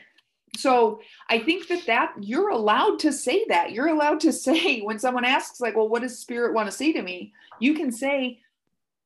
So 0.55 0.99
I 1.29 1.39
think 1.39 1.67
that 1.67 1.85
that 1.87 2.13
you're 2.21 2.49
allowed 2.49 2.99
to 2.99 3.11
say 3.11 3.45
that. 3.49 3.71
You're 3.71 3.87
allowed 3.87 4.19
to 4.21 4.31
say 4.47 4.81
when 4.81 4.99
someone 4.99 5.25
asks 5.25 5.59
like, 5.59 5.75
"Well, 5.75 5.89
what 5.89 6.01
does 6.01 6.19
spirit 6.19 6.53
want 6.53 6.67
to 6.69 6.75
say 6.75 6.93
to 6.93 7.01
me?" 7.01 7.33
You 7.59 7.73
can 7.73 7.91
say 7.91 8.39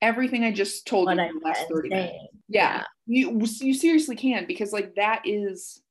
everything 0.01 0.43
I 0.43 0.51
just 0.51 0.85
told 0.85 1.05
What 1.07 1.17
you 1.17 1.23
in 1.23 1.39
the 1.39 1.45
last 1.45 1.59
said, 1.59 1.67
30 1.69 1.89
minutes. 1.89 2.11
saying. 2.11 2.27
Yeah. 2.49 2.83
You 3.07 3.41
you 3.61 3.73
seriously 3.73 4.15
can 4.15 4.45
because 4.45 4.71
like 4.73 4.95
that 4.95 5.21
is 5.25 5.81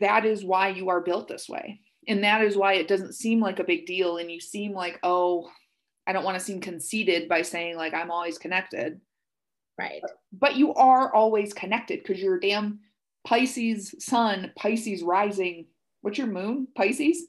that 0.00 0.24
is 0.24 0.44
why 0.44 0.68
you 0.68 0.88
are 0.88 1.00
built 1.00 1.28
this 1.28 1.48
way. 1.48 1.80
And 2.08 2.24
that 2.24 2.42
is 2.42 2.56
why 2.56 2.74
it 2.74 2.88
doesn't 2.88 3.14
seem 3.14 3.40
like 3.40 3.58
a 3.60 3.64
big 3.64 3.86
deal 3.86 4.16
and 4.18 4.30
you 4.30 4.40
seem 4.40 4.72
like, 4.72 4.98
"Oh, 5.02 5.50
I 6.06 6.12
don't 6.12 6.24
want 6.24 6.38
to 6.38 6.44
seem 6.44 6.60
conceited 6.60 7.28
by 7.28 7.42
saying 7.42 7.76
like 7.76 7.94
I'm 7.94 8.10
always 8.10 8.38
connected." 8.38 9.00
Right. 9.76 10.02
but 10.32 10.54
you 10.54 10.72
are 10.74 11.12
always 11.12 11.52
connected 11.52 11.98
because 12.00 12.22
you're 12.22 12.36
a 12.36 12.40
damn 12.40 12.78
Pisces 13.26 13.94
sun, 13.98 14.52
Pisces 14.56 15.02
rising. 15.02 15.66
What's 16.02 16.18
your 16.18 16.26
moon? 16.26 16.68
Pisces? 16.76 17.26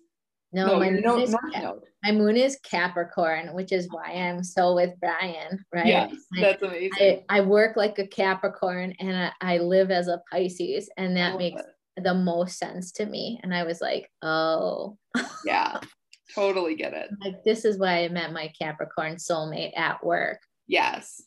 No, 0.51 0.79
my, 0.79 0.89
moon 0.89 1.01
no- 1.01 1.19
is 1.19 1.35
node. 1.53 1.81
my 2.03 2.11
moon 2.13 2.37
is 2.37 2.57
Capricorn, 2.63 3.53
which 3.53 3.71
is 3.73 3.87
why 3.91 4.11
I'm 4.13 4.41
so 4.43 4.73
with 4.75 4.93
Brian, 5.01 5.65
right? 5.73 5.85
Yes, 5.85 6.13
I- 6.37 6.41
that's 6.41 6.63
amazing. 6.63 7.23
I, 7.29 7.37
I 7.37 7.41
work 7.41 7.75
like 7.75 7.99
a 7.99 8.07
Capricorn 8.07 8.93
and 8.99 9.15
I, 9.17 9.31
I 9.41 9.57
live 9.57 9.91
as 9.91 10.07
a 10.07 10.21
Pisces, 10.31 10.89
and 10.97 11.17
that 11.17 11.37
makes 11.37 11.61
it. 11.61 12.03
the 12.03 12.13
most 12.13 12.57
sense 12.57 12.91
to 12.93 13.05
me. 13.05 13.39
And 13.43 13.53
I 13.53 13.63
was 13.63 13.81
like, 13.81 14.09
oh, 14.21 14.97
yeah, 15.45 15.79
totally 16.35 16.75
get 16.75 16.93
it. 16.93 17.09
like 17.21 17.43
this 17.43 17.65
is 17.65 17.77
why 17.77 18.03
I 18.05 18.09
met 18.09 18.31
my 18.31 18.51
Capricorn 18.57 19.15
soulmate 19.15 19.77
at 19.77 20.05
work. 20.05 20.39
Yes, 20.67 21.21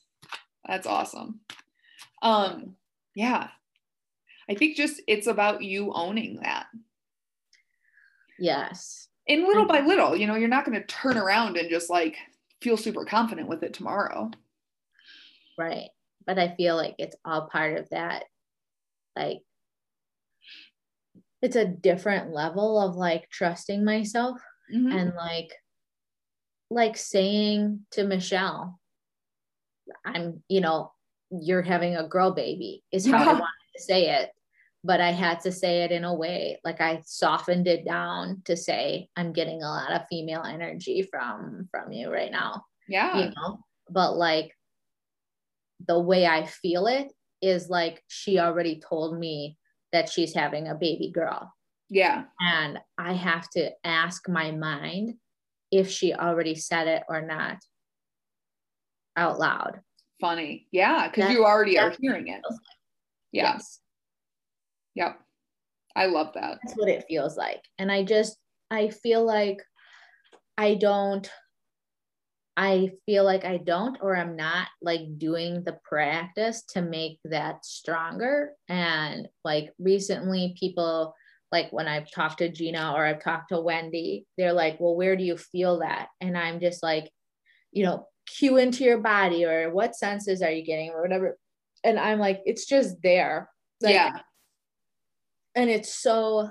that's 0.67 0.87
awesome. 0.87 1.41
Um, 2.23 2.77
yeah, 3.15 3.49
I 4.51 4.55
think 4.55 4.77
just 4.77 5.01
it's 5.07 5.27
about 5.27 5.63
you 5.63 5.93
owning 5.93 6.41
that. 6.43 6.67
Yes. 8.39 9.09
And 9.29 9.45
little 9.45 9.67
by 9.67 9.81
little, 9.81 10.17
you 10.17 10.27
know, 10.27 10.37
you're 10.37 10.49
not 10.49 10.65
going 10.65 10.79
to 10.81 10.87
turn 10.87 11.19
around 11.19 11.57
and 11.57 11.69
just 11.69 11.91
like 11.91 12.17
feel 12.63 12.77
super 12.77 13.05
confident 13.05 13.49
with 13.49 13.63
it 13.63 13.75
tomorrow. 13.75 14.31
Right. 15.59 15.91
But 16.27 16.39
I 16.39 16.55
feel 16.57 16.77
like 16.77 16.95
it's 16.99 17.17
all 17.25 17.49
part 17.49 17.77
of 17.79 17.89
that. 17.91 18.25
Like, 19.17 19.39
it's 21.43 21.57
a 21.57 21.67
different 21.67 22.33
level 22.33 22.81
of 22.81 22.97
like 22.97 23.29
trusting 23.31 23.85
myself 23.85 24.41
Mhm. 24.73 24.95
and 24.95 25.15
like, 25.15 25.53
like 26.71 26.97
saying 26.97 27.87
to 27.93 28.05
Michelle, 28.05 28.79
I'm, 30.05 30.43
you 30.49 30.61
know, 30.61 30.93
you're 31.31 31.63
having 31.63 31.97
a 31.97 32.07
girl 32.09 32.33
baby 32.33 32.83
is 32.93 33.07
how 33.07 33.19
I 33.19 33.27
wanted 33.33 33.45
to 33.77 33.83
say 33.83 34.11
it. 34.21 34.31
But 34.85 35.01
I 35.01 35.11
had 35.11 35.41
to 35.41 35.53
say 35.53 35.83
it 35.83 35.91
in 35.93 36.05
a 36.05 36.15
way 36.15 36.61
like 36.65 36.81
I 36.81 37.03
softened 37.05 37.67
it 37.67 37.85
down 37.85 38.43
to 38.45 38.57
say 38.57 39.09
I'm 39.17 39.33
getting 39.33 39.63
a 39.63 39.69
lot 39.69 39.93
of 39.93 40.03
female 40.09 40.43
energy 40.43 41.03
from 41.03 41.69
from 41.71 41.93
you 41.93 42.13
right 42.13 42.31
now 42.31 42.65
yeah. 42.89 43.19
you 43.19 43.33
know 43.37 43.61
but 43.91 44.17
like 44.17 44.53
the 45.87 45.99
way 45.99 46.27
i 46.27 46.45
feel 46.45 46.87
it 46.87 47.13
is 47.41 47.69
like 47.69 48.03
she 48.09 48.39
already 48.39 48.81
told 48.81 49.19
me 49.19 49.57
that 49.93 50.09
she's 50.09 50.35
having 50.35 50.67
a 50.69 50.75
baby 50.75 51.11
girl 51.15 51.53
Yeah. 51.91 52.25
and 52.41 52.79
i 52.97 53.13
have 53.13 53.49
to 53.51 53.71
ask 53.85 54.29
my 54.29 54.51
mind 54.51 55.15
if 55.71 55.91
she 55.91 56.15
already 56.15 56.55
said 56.55 56.89
it 56.89 57.03
or 57.09 57.21
not 57.23 57.59
out 59.17 59.39
loud 59.39 59.81
Funny. 60.21 60.67
Yeah. 60.73 61.07
Because 61.09 61.31
you 61.31 61.45
already 61.45 61.79
are 61.79 61.95
hearing 62.01 62.27
it. 62.27 62.41
feels 62.49 62.61
Yeah. 63.31 63.53
yes 63.55 63.79
Yep. 64.99 65.21
I 65.97 66.07
love 66.07 66.33
that. 66.35 66.59
that's 66.63 66.77
what 66.77 66.89
it 66.89 67.05
feels 67.09 67.37
like 67.37 67.63
and 67.79 67.91
i 67.91 68.05
just 68.05 68.37
i 68.71 68.89
feel 68.89 69.25
like 69.25 69.59
i 70.57 70.75
don't 70.75 71.29
i 72.57 72.91
feel 73.05 73.25
like 73.25 73.45
i 73.45 73.57
don't 73.57 73.99
or 74.01 74.17
i'm 74.17 74.37
not 74.37 74.69
like 74.81 75.19
doing 75.19 75.65
the 75.65 75.79
practice 75.85 76.63
to 76.69 76.83
make 76.83 77.19
that 77.25 77.65
stronger 77.65 78.53
and 78.69 79.27
like 79.45 79.73
recently 79.81 80.55
people 80.59 81.15
like 81.51 81.73
when 81.73 81.89
i've 81.89 82.11
talked 82.13 82.39
to 82.39 82.49
gina 82.49 82.93
or 82.95 83.05
i've 83.05 83.23
talked 83.23 83.49
to 83.49 83.61
wendy 83.61 84.25
they're 84.37 84.53
like 84.53 84.79
well 84.79 84.95
where 84.95 85.17
do 85.17 85.25
you 85.25 85.37
feel 85.37 85.81
that 85.81 86.09
and 86.21 86.39
i'm 86.39 86.61
just 86.61 86.83
like 86.83 87.11
you 87.73 87.85
know 87.85 88.07
cue 88.27 88.59
into 88.59 88.85
your 88.85 88.99
body 88.99 89.45
or 89.45 89.73
what 89.73 89.97
senses 89.97 90.43
are 90.43 90.51
you 90.51 90.65
getting 90.65 90.91
or 90.91 91.03
whatever 91.03 91.37
and 91.83 91.99
i'm 91.99 92.21
like 92.21 92.41
it's 92.45 92.67
just 92.67 92.97
there 93.03 93.49
like, 93.81 93.95
yeah. 93.95 94.19
And 95.59 95.69
it's 95.69 95.93
so 95.93 96.51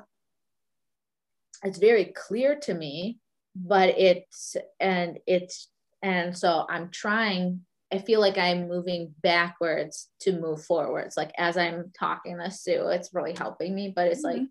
it's 1.64 1.78
very 1.80 2.06
clear 2.06 2.58
to 2.60 2.74
me 2.74 3.18
but 3.56 3.98
it's 3.98 4.58
and 4.82 5.18
it's 5.26 5.70
and 6.04 6.38
so 6.38 6.66
i'm 6.70 6.90
trying 6.90 7.62
i 7.92 7.98
feel 7.98 8.20
like 8.20 8.38
i'm 8.38 8.68
moving 8.68 9.16
backwards 9.24 10.10
to 10.20 10.34
move 10.40 10.62
forwards. 10.64 11.16
Like 11.16 11.32
as 11.38 11.58
i'm 11.58 11.92
talking 11.98 12.38
this 12.38 12.62
through 12.64 12.90
it's 12.90 13.14
really 13.14 13.34
helping 13.34 13.74
me 13.74 13.94
but 13.96 14.08
it's 14.08 14.24
like 14.24 14.42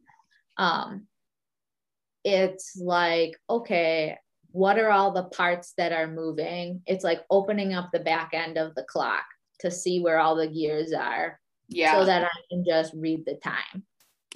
um 0.56 1.06
it's 2.24 2.76
like 2.80 3.36
okay 3.48 4.16
what 4.52 4.78
are 4.78 4.90
all 4.90 5.12
the 5.12 5.24
parts 5.24 5.74
that 5.76 5.92
are 5.92 6.06
moving? 6.06 6.80
It's 6.86 7.04
like 7.04 7.20
opening 7.28 7.74
up 7.74 7.90
the 7.92 7.98
back 8.00 8.30
end 8.32 8.56
of 8.56 8.74
the 8.74 8.84
clock 8.84 9.24
to 9.60 9.70
see 9.70 10.00
where 10.00 10.18
all 10.18 10.34
the 10.34 10.48
gears 10.48 10.94
are 10.94 11.38
Yeah. 11.68 11.92
so 11.92 12.06
that 12.06 12.24
i 12.24 12.38
can 12.50 12.64
just 12.64 12.94
read 12.94 13.26
the 13.26 13.34
time 13.34 13.84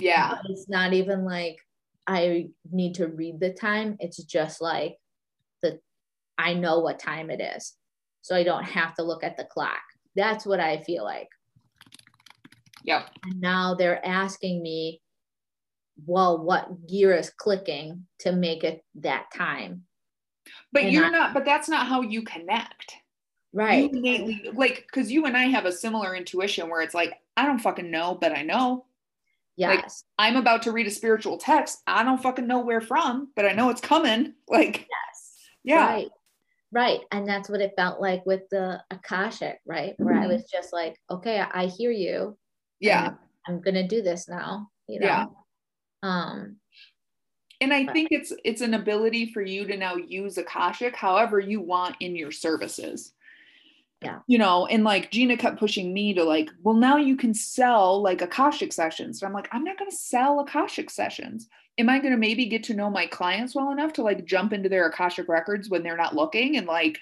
yeah. 0.01 0.31
but 0.31 0.51
it's 0.51 0.69
not 0.69 0.93
even 0.93 1.25
like 1.25 1.59
I 2.07 2.49
need 2.71 2.95
to 2.97 3.07
read 3.09 3.39
the 3.41 3.53
time. 3.53 3.97
It's 4.01 4.23
just 4.25 4.61
like 4.61 4.97
the 5.63 5.79
I 6.39 6.55
know 6.55 6.81
what 6.81 6.99
time 6.99 7.31
it 7.31 7.41
is. 7.41 7.75
So 8.23 8.35
I 8.35 8.43
don't 8.43 8.65
have 8.65 8.95
to 8.95 9.03
look 9.03 9.25
at 9.25 9.37
the 9.37 9.45
clock. 9.45 9.81
That's 10.17 10.45
what 10.45 10.61
I 10.61 10.83
feel 10.83 11.05
like. 11.05 11.29
Yep. 12.85 13.11
And 13.25 13.41
now 13.41 13.75
they're 13.75 14.05
asking 14.05 14.63
me, 14.63 15.01
well, 16.07 16.43
what 16.43 16.87
gear 16.87 17.15
is 17.15 17.31
clicking 17.31 18.07
to 18.21 18.33
make 18.33 18.65
it 18.65 18.83
that 18.97 19.27
time? 19.35 19.85
But 20.73 20.85
And 20.85 20.93
you're 20.93 21.05
I- 21.05 21.11
not, 21.11 21.35
but 21.35 21.45
that's 21.45 21.69
not 21.69 21.87
how 21.87 22.01
you 22.01 22.23
connect. 22.23 22.95
Right. 23.53 23.91
You 23.93 23.99
innately, 23.99 24.51
like, 24.55 24.87
because 24.87 25.11
you 25.11 25.27
and 25.27 25.37
I 25.37 25.45
have 25.45 25.65
a 25.67 25.73
similar 25.73 26.15
intuition 26.15 26.69
where 26.69 26.83
it's 26.83 26.95
like, 26.95 27.15
I 27.37 27.47
don't 27.47 27.59
fucking 27.59 27.91
know, 27.91 28.17
but 28.21 28.37
I 28.37 28.43
know. 28.43 28.87
Yes. 29.57 30.05
I'm 30.19 30.37
about 30.37 30.63
to 30.63 30.73
read 30.73 30.87
a 30.87 30.91
spiritual 30.91 31.39
text. 31.39 31.79
I 31.87 32.03
don't 32.05 32.23
fucking 32.23 32.47
know 32.47 32.61
where 32.61 32.81
from, 32.81 33.31
but 33.37 33.45
I 33.47 33.53
know 33.53 33.71
it's 33.71 33.81
coming. 33.81 34.35
Like, 34.49 34.79
yes. 34.89 35.35
yeah. 35.65 35.87
Right. 35.87 36.09
Right. 36.73 37.01
And 37.13 37.27
that's 37.29 37.49
what 37.49 37.61
it 37.61 37.73
felt 37.77 38.01
like 38.01 38.25
with 38.27 38.43
the 38.51 38.83
Akashic, 38.91 39.61
right? 39.67 39.95
Where 39.99 40.15
I 40.15 40.27
Mhm. 40.27 40.29
was 40.29 40.45
just 40.45 40.73
like, 40.73 40.97
okay, 41.11 41.41
I 41.41 41.67
hear 41.67 41.91
you. 41.91 42.39
Yeah. 42.81 43.15
I'm 43.47 43.61
gonna 43.61 43.87
do 43.87 44.03
this 44.03 44.29
now, 44.29 44.69
you 44.87 45.01
know. 45.01 45.07
Yeah. 45.07 45.27
Um, 46.03 46.57
And 47.63 47.75
I 47.75 47.85
But- 47.85 47.93
think 47.93 48.09
it's 48.11 48.33
it's 48.45 48.63
an 48.63 48.73
ability 48.75 49.33
for 49.33 49.43
you 49.43 49.67
to 49.67 49.77
now 49.77 49.97
use 49.97 50.39
Akashic 50.39 50.97
however 50.97 51.39
you 51.41 51.61
want 51.61 51.97
in 52.01 52.17
your 52.17 52.33
services. 52.33 53.13
Yeah. 54.03 54.21
You 54.27 54.39
know, 54.39 54.67
and 54.67 54.83
like 54.83 55.11
Gina 55.11 55.37
kept 55.37 55.59
pushing 55.59 55.93
me 55.93 56.15
to 56.15 56.25
like, 56.25 56.51
well, 56.63 56.75
now 56.75 56.97
you 56.97 57.17
can 57.17 57.35
sell 57.35 58.01
like 58.03 58.23
Akashic 58.23 58.73
sessions. 58.73 59.21
And 59.21 59.29
I'm 59.29 59.35
like, 59.35 59.49
I'm 59.53 59.65
not 59.65 59.79
gonna 59.79 59.91
sell 59.91 60.41
Akashic 60.41 60.89
sessions. 60.91 61.49
Am 61.77 61.89
I 61.91 61.99
gonna 61.99 62.17
maybe 62.17 62.47
get 62.47 62.65
to 62.65 62.75
know 62.75 62.89
my 62.89 63.07
clients 63.07 63.55
well 63.55 63.71
enough 63.71 63.93
to 63.95 64.03
like 64.03 64.25
jump 64.25 64.53
into 64.53 64.71
their 64.71 64.87
Akashic 64.87 65.29
records 65.29 65.69
when 65.69 65.83
they're 65.83 65.97
not 65.99 66.17
looking 66.17 66.57
and 66.57 66.67
like 66.67 66.99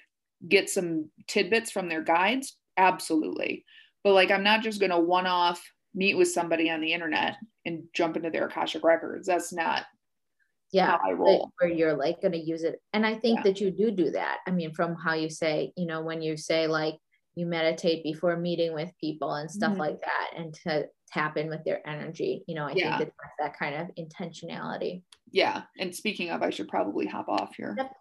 get 0.48 0.68
some 0.68 1.08
tidbits 1.28 1.70
from 1.70 1.88
their 1.88 2.02
guides? 2.02 2.56
Absolutely. 2.76 3.64
But 4.02 4.14
like 4.14 4.32
I'm 4.32 4.44
not 4.44 4.62
just 4.62 4.80
gonna 4.80 4.98
one-off 4.98 5.62
meet 5.94 6.16
with 6.16 6.28
somebody 6.28 6.68
on 6.68 6.80
the 6.80 6.92
internet 6.92 7.36
and 7.64 7.84
jump 7.92 8.16
into 8.16 8.30
their 8.30 8.46
Akashic 8.46 8.82
records. 8.82 9.26
That's 9.26 9.52
not 9.52 9.84
yeah, 10.72 10.86
how 10.92 10.98
I 11.04 11.10
like, 11.10 11.18
roll. 11.18 11.50
where 11.58 11.70
you're 11.70 11.94
like 11.96 12.20
gonna 12.20 12.36
use 12.36 12.62
it. 12.62 12.80
And 12.92 13.06
I 13.06 13.14
think 13.14 13.38
Yeah. 13.38 13.42
that 13.44 13.60
you 13.60 13.70
do 13.70 13.90
do 13.90 14.10
that. 14.12 14.38
I 14.46 14.50
mean, 14.50 14.72
from 14.72 14.94
how 14.96 15.14
you 15.14 15.28
say, 15.30 15.72
you 15.76 15.86
know, 15.86 16.02
when 16.02 16.20
you 16.22 16.36
say 16.36 16.66
like 16.66 16.96
you 17.34 17.46
meditate 17.46 18.02
before 18.02 18.36
meeting 18.36 18.74
with 18.74 18.90
people 19.00 19.34
and 19.34 19.50
stuff 19.50 19.74
Mhm. 19.74 19.78
like 19.78 20.00
that, 20.00 20.30
and 20.36 20.52
to 20.64 20.88
tap 21.12 21.36
in 21.36 21.48
with 21.48 21.62
their 21.64 21.86
energy, 21.88 22.42
you 22.48 22.54
know, 22.54 22.66
I 22.66 22.72
Yeah. 22.72 22.98
think 22.98 23.10
that 23.10 23.30
that 23.38 23.58
kind 23.58 23.74
of 23.76 23.94
intentionality. 23.96 25.02
Yeah. 25.30 25.62
And 25.78 25.94
speaking 25.94 26.30
of, 26.30 26.42
I 26.42 26.50
should 26.50 26.68
probably 26.68 27.06
hop 27.06 27.28
off 27.28 27.54
here. 27.56 27.74
Yep. 27.78 27.92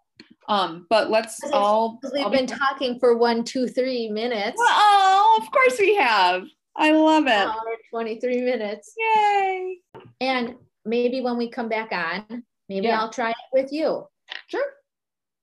Um, 0.50 0.88
but 0.90 1.10
let's 1.12 1.40
all. 1.54 2.00
We've 2.14 2.24
I'll 2.24 2.32
be- 2.32 2.38
been 2.38 2.48
talking 2.48 3.00
for 3.00 3.16
one, 3.18 3.44
two, 3.44 3.68
three 3.68 4.10
minutes. 4.10 4.58
Oh, 4.60 5.40
of 5.42 5.52
course 5.52 5.78
we 5.80 5.96
have. 5.96 6.46
I 6.76 6.92
love 6.92 7.26
it. 7.28 7.48
23 7.92 8.42
minutes. 8.42 8.94
Yay. 8.98 9.78
And 10.22 10.56
maybe 10.86 11.22
when 11.22 11.38
we 11.38 11.50
come 11.50 11.70
back 11.70 11.92
on, 11.92 12.44
maybe 12.70 12.88
Yeah. 12.88 13.00
I'll 13.02 13.10
try 13.10 13.32
it 13.32 13.36
with 13.54 13.72
you. 13.72 14.08
Sure. 14.48 14.66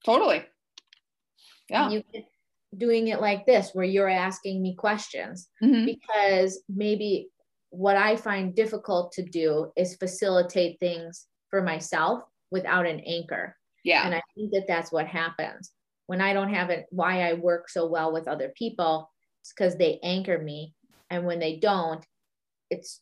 Totally. 0.05 0.45
Yeah. 1.68 1.91
You 1.91 2.03
doing 2.77 3.09
it 3.09 3.20
like 3.20 3.47
this, 3.47 3.70
where 3.72 3.85
you're 3.85 4.09
asking 4.09 4.61
me 4.61 4.75
questions, 4.75 5.49
Mhm. 5.62 5.87
because 5.87 6.62
maybe 6.68 7.31
what 7.70 7.97
I 7.97 8.16
find 8.16 8.55
difficult 8.55 9.12
to 9.12 9.22
do 9.22 9.72
is 9.77 9.97
facilitate 9.97 10.79
things 10.81 11.27
for 11.51 11.62
myself 11.62 12.25
without 12.51 12.87
an 12.87 13.01
anchor. 13.01 13.57
Yeah. 13.85 14.05
And 14.05 14.14
I 14.14 14.22
think 14.35 14.53
that 14.53 14.66
that's 14.66 14.91
what 14.93 15.07
happens 15.07 15.72
when 16.07 16.20
I 16.20 16.33
don't 16.33 16.53
have 16.53 16.70
it. 16.70 16.87
Why 16.91 17.22
I 17.29 17.35
work 17.35 17.68
so 17.68 17.87
well 17.87 18.12
with 18.12 18.29
other 18.29 18.51
people 18.51 19.11
is 19.45 19.53
because 19.53 19.77
they 19.77 19.99
anchor 20.03 20.39
me. 20.39 20.75
And 21.11 21.27
when 21.27 21.39
they 21.39 21.57
don't, 21.57 22.05
it's, 22.70 23.01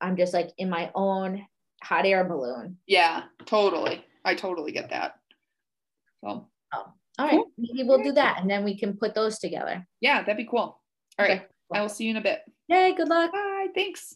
I'm 0.00 0.16
just 0.16 0.32
like 0.34 0.50
in 0.56 0.70
my 0.70 0.90
own 0.94 1.46
hot 1.82 2.06
air 2.06 2.24
balloon. 2.24 2.76
Yeah, 2.86 3.24
totally. 3.46 4.04
I 4.24 4.34
totally 4.34 4.72
get 4.72 4.90
that. 4.90 5.14
So, 6.22 6.48
oh, 6.74 6.92
all 7.18 7.26
right. 7.26 7.40
Maybe 7.58 7.86
we'll 7.86 8.02
do 8.02 8.12
that 8.12 8.40
and 8.40 8.50
then 8.50 8.64
we 8.64 8.78
can 8.78 8.96
put 8.96 9.14
those 9.14 9.38
together. 9.38 9.86
Yeah, 10.00 10.20
that'd 10.20 10.36
be 10.36 10.44
cool. 10.44 10.80
All 11.18 11.24
okay. 11.24 11.38
right. 11.38 11.48
I 11.72 11.80
will 11.80 11.88
see 11.88 12.04
you 12.04 12.10
in 12.10 12.16
a 12.16 12.20
bit. 12.20 12.40
Yay, 12.68 12.94
good 12.94 13.08
luck. 13.08 13.32
Bye. 13.32 13.68
Thanks. 13.74 14.14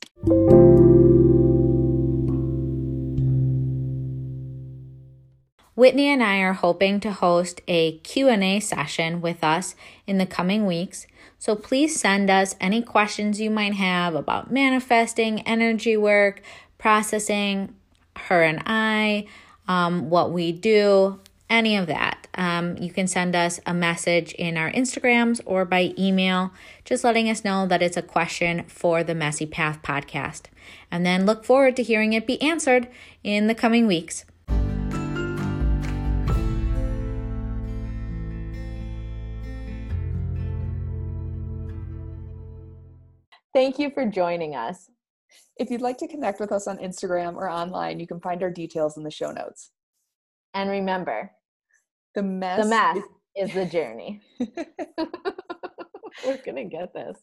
Whitney 5.77 6.07
and 6.07 6.23
I 6.23 6.39
are 6.39 6.53
hoping 6.53 7.01
to 7.01 7.11
host 7.11 7.61
a 7.67 7.99
Q&A 7.99 8.61
session 8.61 9.21
with 9.21 9.43
us 9.43 9.75
in 10.07 10.19
the 10.19 10.27
coming 10.27 10.67
weeks. 10.67 11.09
So 11.37 11.57
please 11.57 11.99
send 11.99 12.31
us 12.31 12.55
any 12.61 12.81
questions 12.81 13.41
you 13.41 13.51
might 13.51 13.75
have 13.75 14.15
about 14.15 14.53
manifesting, 14.53 15.41
energy 15.41 15.97
work, 15.97 16.43
processing, 16.85 17.75
her 18.15 18.43
and 18.43 18.63
I, 18.67 19.27
um, 19.67 20.11
what 20.11 20.33
we 20.33 20.53
do, 20.53 21.19
any 21.49 21.79
of 21.79 21.87
that. 21.87 22.29
Um, 22.35 22.77
you 22.77 22.93
can 22.93 23.07
send 23.07 23.35
us 23.35 23.59
a 23.65 23.73
message 23.73 24.35
in 24.35 24.59
our 24.59 24.71
Instagrams 24.71 25.41
or 25.47 25.65
by 25.65 25.95
email, 25.99 26.53
just 26.85 27.03
letting 27.03 27.31
us 27.31 27.43
know 27.43 27.67
that 27.67 27.81
it's 27.81 27.97
a 27.97 28.03
question 28.03 28.65
for 28.65 29.03
the 29.03 29.15
Messy 29.15 29.47
Path 29.47 29.81
podcast. 29.83 30.49
And 30.91 31.07
then 31.07 31.25
look 31.25 31.43
forward 31.43 31.75
to 31.77 31.83
hearing 31.83 32.13
it 32.13 32.27
be 32.27 32.39
answered 32.43 32.89
in 33.23 33.47
the 33.47 33.55
coming 33.55 33.87
weeks. 33.87 34.27
Thank 43.55 43.79
you 43.79 43.89
for 43.89 44.05
joining 44.05 44.55
us. 44.55 44.91
If 45.57 45.71
you'd 45.71 45.81
like 45.81 45.99
to 45.99 46.09
connect 46.09 46.41
with 46.41 46.51
us 46.53 46.67
on 46.67 46.79
Instagram 46.79 47.37
or 47.37 47.49
online, 47.49 48.01
you 48.01 48.07
can 48.07 48.21
find 48.21 48.43
our 48.43 48.51
details 48.51 48.97
in 48.97 49.05
the 49.05 49.11
show 49.11 49.31
notes. 49.31 49.71
And 50.53 50.71
remember, 50.71 51.31
the 52.15 52.23
mess, 52.23 52.63
the 52.63 52.69
mess 52.69 52.97
is, 53.37 53.49
is 53.49 53.55
the 53.55 53.67
journey. 53.67 54.21
We're 56.25 56.39
going 56.45 56.57
to 56.57 56.65
get 56.65 56.93
this. 56.95 57.19